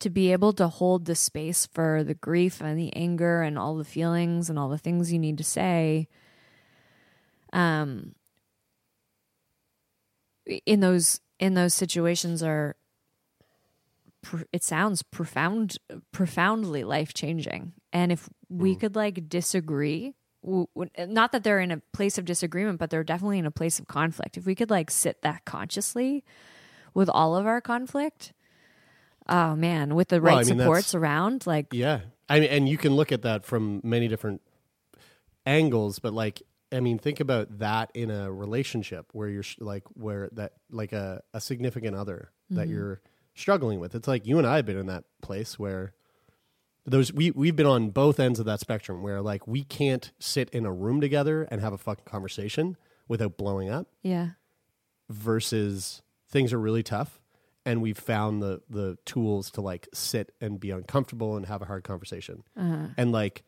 [0.00, 3.76] to be able to hold the space for the grief and the anger and all
[3.76, 6.08] the feelings and all the things you need to say
[7.52, 8.14] um
[10.66, 12.76] in those in those situations are
[14.52, 15.78] it sounds profound
[16.12, 22.18] profoundly life changing and if we could like disagree not that they're in a place
[22.18, 24.36] of disagreement but they're definitely in a place of conflict.
[24.36, 26.24] If we could like sit that consciously
[26.94, 28.32] with all of our conflict
[29.28, 29.94] oh man.
[29.94, 32.94] With the Well, right I mean, supports around like Yeah, I mean, and you can
[32.94, 34.40] look at that from many different
[35.46, 36.42] angles, but like,
[36.72, 40.92] I mean, think about that in a relationship where you're sh- like, where that like
[40.92, 42.72] a, a significant other that mm-hmm.
[42.72, 43.00] you're
[43.34, 43.94] struggling with.
[43.94, 45.92] It's like you and I have been in that place where
[46.86, 50.50] those we we've been on both ends of that spectrum where like we can't sit
[50.50, 52.76] in a room together and have a fucking conversation
[53.08, 54.30] without blowing up yeah.
[55.08, 57.19] versus things are really tough
[57.66, 61.66] and we've found the the tools to like sit and be uncomfortable and have a
[61.66, 62.42] hard conversation.
[62.56, 63.42] And like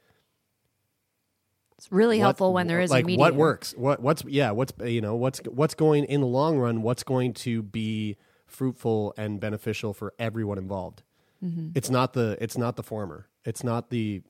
[1.79, 3.75] it's really what- helpful when there is like what works?
[3.77, 7.35] What what's yeah what's you know what's what's going in the long run what's going
[7.35, 11.03] to be fruitful and beneficial for everyone involved?
[11.43, 11.71] Mm-hmm.
[11.75, 13.27] it's not the it's not the former.
[13.45, 14.23] It's not the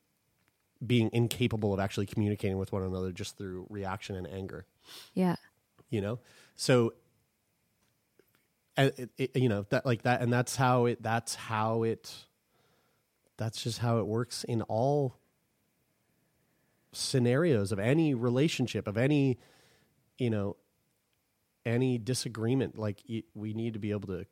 [0.84, 4.64] being incapable of actually communicating with one another just through reaction and anger.
[5.14, 5.36] Yeah.
[5.90, 6.18] You know?
[6.56, 6.94] So
[8.76, 12.14] it, it, you know that like that and that's how it that's how it
[13.36, 15.16] that's just how it works in all
[16.92, 19.38] scenarios of any relationship of any
[20.18, 20.56] you know
[21.64, 22.78] any disagreement.
[22.78, 23.00] Like
[23.34, 24.26] we need to be able to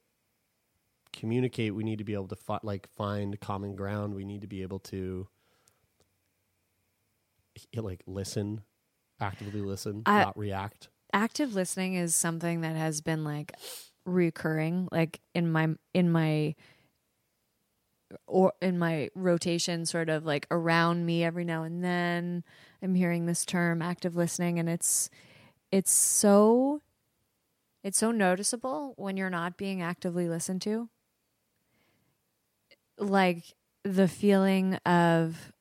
[1.12, 1.74] communicate.
[1.74, 4.14] We need to be able to fi- like find common ground.
[4.14, 5.28] We need to be able to
[7.74, 8.62] like listen
[9.20, 10.88] actively listen I- not react.
[11.12, 13.52] Active listening is something that has been like
[14.10, 16.54] recurring like in my in my
[18.26, 22.44] or in my rotation sort of like around me every now and then.
[22.82, 25.10] I'm hearing this term active listening and it's
[25.70, 26.82] it's so
[27.82, 30.88] it's so noticeable when you're not being actively listened to.
[32.98, 33.54] Like
[33.84, 35.52] the feeling of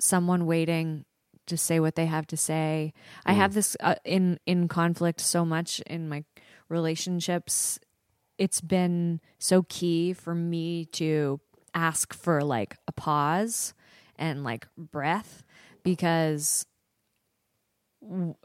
[0.00, 1.04] someone waiting
[1.46, 2.92] to say what they have to say.
[3.24, 6.24] I have this uh, in in conflict so much in my
[6.68, 7.78] relationships.
[8.38, 11.40] It's been so key for me to
[11.74, 13.74] ask for like a pause
[14.16, 15.44] and like breath
[15.82, 16.66] because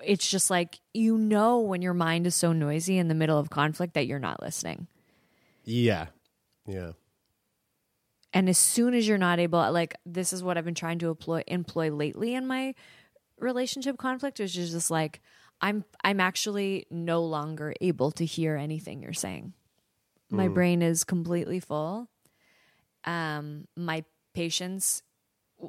[0.02, 3.50] it's just like you know when your mind is so noisy in the middle of
[3.50, 4.88] conflict that you're not listening.
[5.64, 6.08] yeah
[6.66, 6.92] yeah
[8.34, 11.10] and as soon as you're not able like this is what i've been trying to
[11.10, 12.74] employ employ lately in my
[13.40, 15.22] relationship conflict which is just like
[15.64, 19.54] i'm i'm actually no longer able to hear anything you're saying.
[20.30, 22.10] My brain is completely full.
[23.06, 24.04] Um my
[24.34, 25.02] patience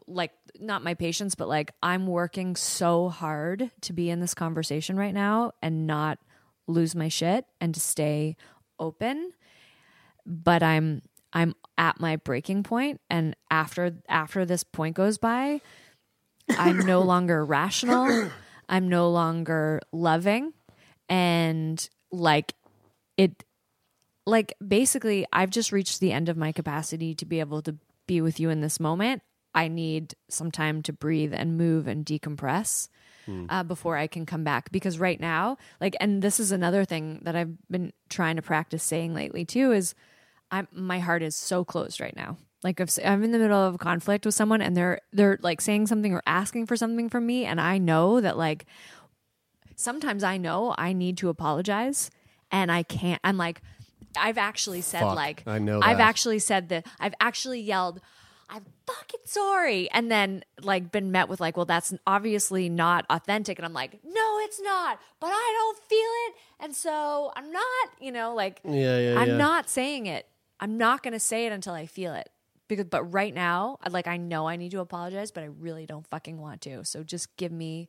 [0.07, 4.97] like not my patience but like i'm working so hard to be in this conversation
[4.97, 6.18] right now and not
[6.66, 8.36] lose my shit and to stay
[8.78, 9.32] open.
[10.26, 15.61] But I'm I'm at my breaking point and after after this point goes by
[16.49, 18.30] I'm no longer rational
[18.68, 20.52] I'm no longer loving
[21.08, 22.54] and like
[23.16, 23.44] it
[24.26, 28.20] like basically I've just reached the end of my capacity to be able to be
[28.20, 29.22] with you in this moment
[29.54, 32.88] I need some time to breathe and move and decompress
[33.48, 34.70] uh, before I can come back.
[34.72, 38.82] Because right now, like, and this is another thing that I've been trying to practice
[38.82, 39.94] saying lately too is,
[40.50, 42.36] I'm my heart is so closed right now.
[42.64, 45.60] Like if I'm in the middle of a conflict with someone and they're they're like
[45.60, 48.66] saying something or asking for something from me, and I know that like
[49.76, 52.10] sometimes I know I need to apologize,
[52.50, 53.20] and I can't.
[53.22, 53.62] I'm like.
[54.16, 58.00] I've actually said Fuck, like I know I've actually said that I've actually yelled
[58.48, 59.90] I'm fucking sorry.
[59.90, 63.58] And then like been met with like, well, that's obviously not authentic.
[63.58, 66.34] And I'm like, no, it's not, but I don't feel it.
[66.60, 69.36] And so I'm not, you know, like Yeah, yeah, I'm yeah.
[69.36, 70.28] not saying it.
[70.60, 72.30] I'm not going to say it until I feel it.
[72.68, 76.06] Because, but right now, like I know I need to apologize, but I really don't
[76.08, 76.84] fucking want to.
[76.84, 77.88] So just give me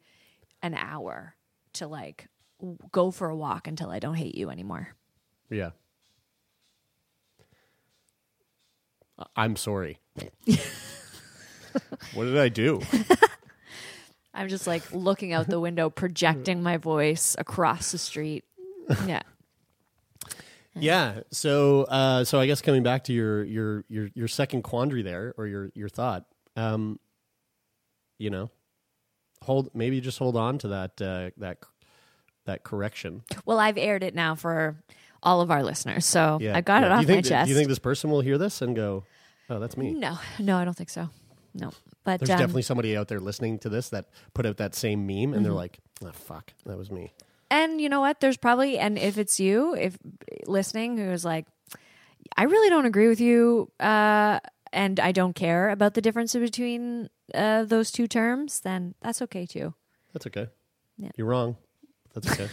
[0.61, 1.35] an hour
[1.73, 2.27] to like
[2.59, 4.89] w- go for a walk until I don't hate you anymore.
[5.49, 5.71] Yeah.
[9.17, 9.99] I- I'm sorry.
[12.13, 12.81] what did I do?
[14.33, 18.43] I'm just like looking out the window, projecting my voice across the street.
[19.07, 19.21] Yeah.
[20.75, 21.21] Yeah.
[21.31, 25.33] So, uh, so I guess coming back to your your your your second quandary there,
[25.37, 26.99] or your your thought, um,
[28.19, 28.49] you know,
[29.43, 31.59] hold maybe just hold on to that uh, that
[32.45, 33.23] that correction.
[33.45, 34.75] Well, I've aired it now for
[35.23, 36.87] all of our listeners, so Yeah, I got yeah.
[36.87, 37.45] it Do off you my chest.
[37.47, 39.03] Do you think this person will hear this and go,
[39.49, 39.91] "Oh, that's me"?
[39.93, 41.09] no, no, I don't think so.
[41.53, 41.71] No,
[42.03, 45.07] but There's um, definitely somebody out there listening to this that put out that same
[45.07, 45.55] meme, and they're Mm-hmm.
[45.57, 47.13] like, "Oh, fuck, that was me."
[47.51, 48.19] And you know what?
[48.19, 49.97] There's probably, and if it's you, if
[50.47, 51.45] listening, who's like,
[52.35, 54.39] I really don't agree with you, uh,
[54.73, 59.45] and I don't care about the difference between uh, those two terms, then that's okay
[59.45, 59.73] too.
[60.13, 60.47] That's okay.
[60.97, 61.09] Yeah.
[61.15, 61.55] You're wrong.
[62.13, 62.49] That's okay.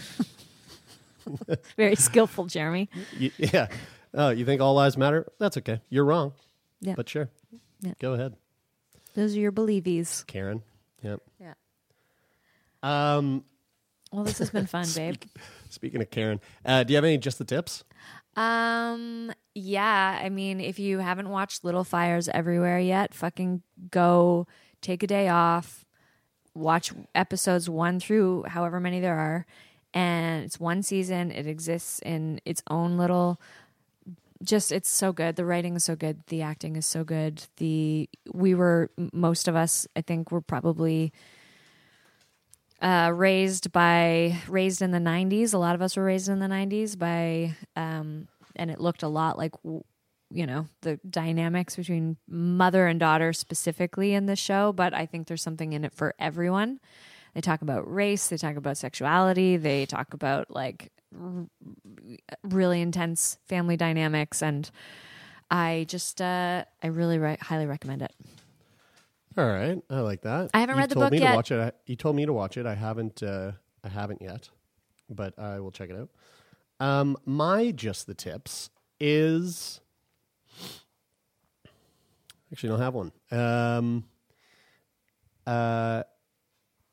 [1.77, 2.89] Very skillful, Jeremie.
[3.19, 3.69] Y- yeah.
[4.15, 5.27] Oh, you think all lives matter?
[5.39, 5.81] That's okay.
[5.89, 6.33] You're wrong.
[6.81, 6.95] Yeah.
[6.97, 7.31] But sure.
[7.81, 7.95] Yeah.
[7.99, 8.37] Go ahead,
[9.15, 10.27] Those are your believies.
[10.27, 10.63] Karen.
[11.03, 11.21] Yep.
[11.41, 11.55] Yeah.
[12.83, 13.45] Um,
[14.13, 15.17] Well, this has been fun, babe.
[15.71, 17.85] speaking of Karen, uh, do you have any just the tips?
[18.37, 20.21] Um, yeah.
[20.23, 24.47] I mean, if you haven't watched Little Fires Everywhere yet, fucking go
[24.81, 25.85] take a day off,
[26.55, 29.47] watch episodes one through however many there are.
[29.95, 31.31] And it's one season.
[31.31, 33.41] It exists in its own little
[34.43, 35.37] just it's so good.
[35.37, 36.23] The writing is so good.
[36.27, 37.45] The acting is so good.
[37.59, 41.13] The we were most of us, I think, were probably
[42.83, 45.55] uh, raised by raised in the '90s.
[45.55, 49.09] A lot of us were raised in the '90s by, um, and it looked a
[49.09, 54.73] lot like you know the dynamics between mother and daughter specifically in the show.
[54.73, 56.81] But I think there's something in it for everyone.
[57.35, 58.29] They talk about race.
[58.29, 59.57] They talk about sexuality.
[59.57, 61.47] They talk about like r-
[62.43, 64.71] really intense family dynamics and.
[65.55, 68.15] I just, uh, I really re- highly recommend it.
[69.37, 70.51] All right, I like that.
[70.53, 71.31] I haven't You've read the told book me yet.
[71.31, 71.61] To watch it.
[71.61, 72.67] I, you told me to watch it.
[72.67, 73.23] I haven't.
[73.23, 73.53] Uh,
[73.85, 74.49] I haven't yet,
[75.09, 76.11] but I will check it out.
[76.81, 78.71] Um, my just the tips
[79.01, 79.81] is
[82.53, 83.13] actually don't have one.
[83.31, 84.05] Um,
[85.47, 86.03] uh,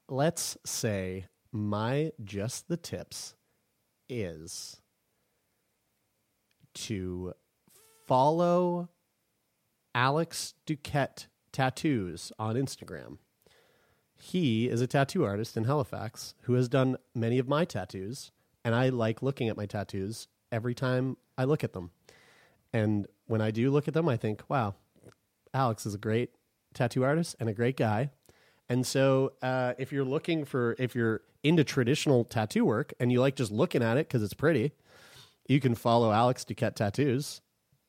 [0.07, 3.35] let's say my just the tips
[4.07, 4.79] is
[6.73, 7.33] to
[8.07, 8.89] follow
[9.93, 13.17] Alex Duquette Tattoos on Instagram.
[14.15, 18.31] He is a tattoo artist in Halifax who has done many of my tattoos,
[18.65, 21.91] and I like looking at my tattoos every time I look at them.
[22.73, 24.75] And when I do look at them, I think, wow,
[25.53, 26.31] Alex is a great
[26.73, 28.11] tattoo artist and a great guy.
[28.67, 33.19] And so, uh, if you're looking for, if you're into traditional tattoo work and you
[33.19, 34.73] like just looking at it because it's pretty,
[35.47, 37.41] you can follow Alex Duquette Tattoos,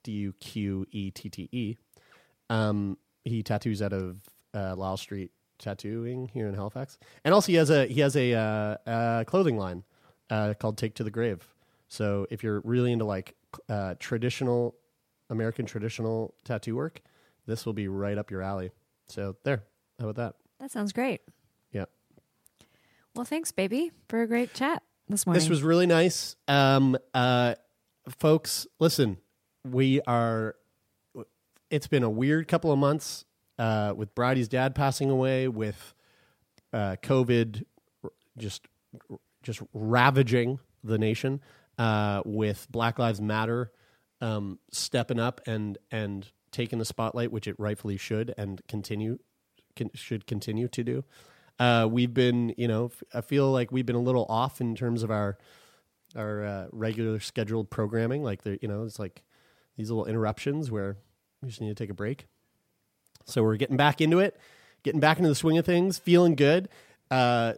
[0.02, 1.76] D U Q E T T E.
[2.48, 4.18] Um, he tattoos out of
[4.54, 8.32] uh, Lyle Street Tattooing here in Halifax, and also he has a he has a
[8.32, 9.84] uh, uh, clothing line
[10.30, 11.46] uh, called Take to the Grave.
[11.88, 13.34] So if you're really into like
[13.68, 14.74] uh, traditional
[15.28, 17.02] American traditional tattoo work,
[17.46, 18.70] this will be right up your alley.
[19.08, 19.64] So there,
[19.98, 20.34] how about that?
[20.60, 21.20] That sounds great.
[21.72, 21.86] Yeah.
[23.14, 25.40] Well, thanks, baby, for a great chat this morning.
[25.40, 26.36] This was really nice.
[26.48, 27.56] Um, uh,
[28.08, 29.18] folks, listen,
[29.64, 30.54] we are.
[31.70, 33.24] It's been a weird couple of months
[33.58, 35.94] uh, with Bryde's dad passing away, with
[36.72, 37.64] uh, COVID
[38.36, 38.66] just
[39.42, 41.40] just ravaging the nation,
[41.78, 43.70] uh, with Black Lives Matter
[44.20, 49.18] um, stepping up and and taking the spotlight, which it rightfully should, and continue
[49.76, 51.04] can, should continue to do.
[51.58, 55.02] Uh, we've been, you know, I feel like we've been a little off in terms
[55.02, 55.38] of our
[56.16, 58.22] our uh, regular scheduled programming.
[58.22, 59.22] Like there, you know, it's like
[59.76, 60.96] these little interruptions where
[61.42, 62.26] we just need to take a break.
[63.26, 64.38] So we're getting back into it,
[64.82, 66.68] getting back into the swing of things, feeling good.
[67.10, 67.54] Uh,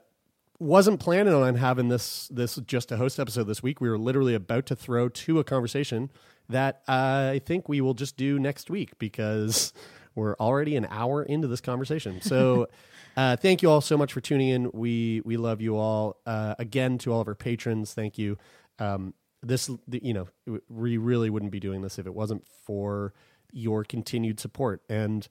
[0.58, 3.80] wasn't planning on having this this just a host episode this week.
[3.80, 6.10] We were literally about to throw to a conversation
[6.48, 9.72] that I think we will just do next week because
[10.14, 12.20] we're already an hour into this conversation.
[12.20, 12.68] So.
[13.14, 14.70] Uh, thank you all so much for tuning in.
[14.72, 16.16] We we love you all.
[16.24, 18.38] Uh, again, to all of our patrons, thank you.
[18.78, 19.12] Um,
[19.42, 20.28] this, the- you know,
[20.70, 23.12] we really wouldn't be doing this if it wasn't for
[23.52, 24.82] your continued support.
[24.88, 25.26] And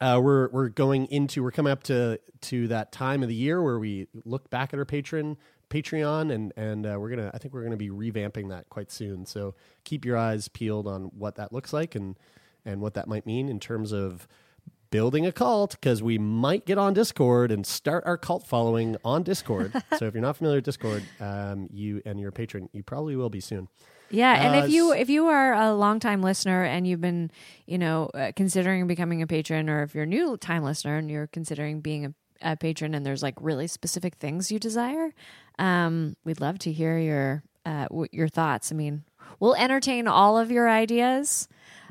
[0.00, 3.62] uh, we're we're going into we're coming up to to that time of the year
[3.62, 5.36] where we look back at our patron
[5.70, 9.26] Patreon and and uh, we're gonna I think we're gonna be revamping that quite soon.
[9.26, 9.54] So
[9.84, 12.16] keep your eyes peeled on what that looks like and
[12.64, 14.28] and what that might mean in terms of
[14.90, 19.24] building a cult because we might get on Discord and start our cult following on
[19.24, 19.72] Discord.
[19.98, 23.30] so if you're not familiar with Discord, um, you and your patron, you probably will
[23.30, 23.68] be soon.
[24.10, 27.30] Yeah, and Uh, if you if you are a longtime listener and you've been,
[27.66, 31.10] you know, uh, considering becoming a patron, or if you're a new time listener and
[31.10, 35.12] you're considering being a, a patron, and there's like really specific things you desire,
[35.58, 38.70] um, we'd love to hear your uh, w- your thoughts.
[38.70, 39.04] I mean,
[39.40, 41.48] we'll entertain all of your ideas.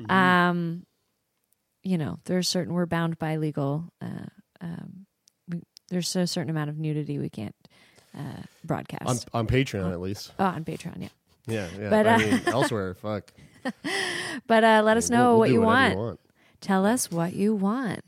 [0.08, 0.86] Um,
[1.82, 3.92] you know, there's certain we're bound by legal.
[4.00, 4.26] Uh,
[4.62, 5.06] um,
[5.48, 5.60] we,
[5.90, 7.54] there's a certain amount of nudity we can't
[8.16, 9.28] uh, broadcast.
[9.34, 10.32] On, on Patreon, at least.
[10.38, 11.08] oh, on Patreon, yeah.
[11.46, 11.90] Yeah, yeah.
[11.90, 13.32] But, I uh, mean, elsewhere, fuck.
[14.46, 16.20] But uh, let us We'll- know we'll what do you whatever want.
[16.60, 18.00] Tell us what you want.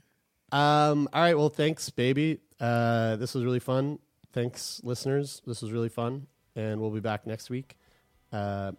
[0.52, 1.36] Um, all right.
[1.36, 2.40] Well, thanks, baby.
[2.60, 3.98] Uh, this was really fun.
[4.32, 5.42] Thanks, listeners.
[5.46, 7.76] This was really fun, and we'll be back next week.
[8.32, 8.72] Uh,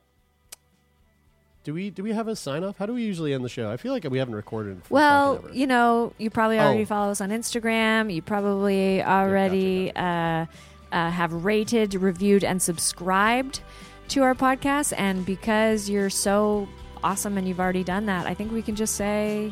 [1.63, 2.77] Do we do we have a sign off?
[2.77, 3.69] How do we usually end the show?
[3.69, 4.81] I feel like we haven't recorded.
[4.89, 6.85] Well, you know, you probably already Oh.
[6.85, 8.13] follow us on Instagram.
[8.13, 10.45] You probably already Uh,
[10.91, 13.59] uh, have rated, reviewed, and subscribed
[14.09, 14.93] to our podcast.
[14.97, 16.67] And because you're so
[17.03, 19.51] awesome and you've already done that, I think we can just say,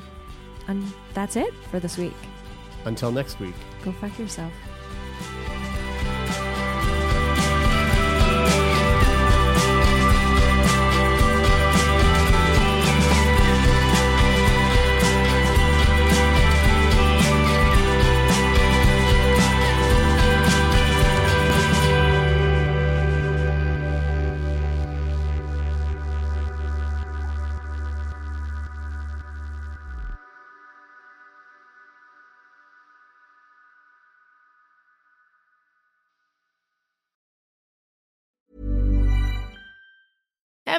[0.68, 0.84] and
[1.14, 2.14] that's it for this week.
[2.86, 3.56] Until next week.
[3.84, 4.52] Go fuck yourself.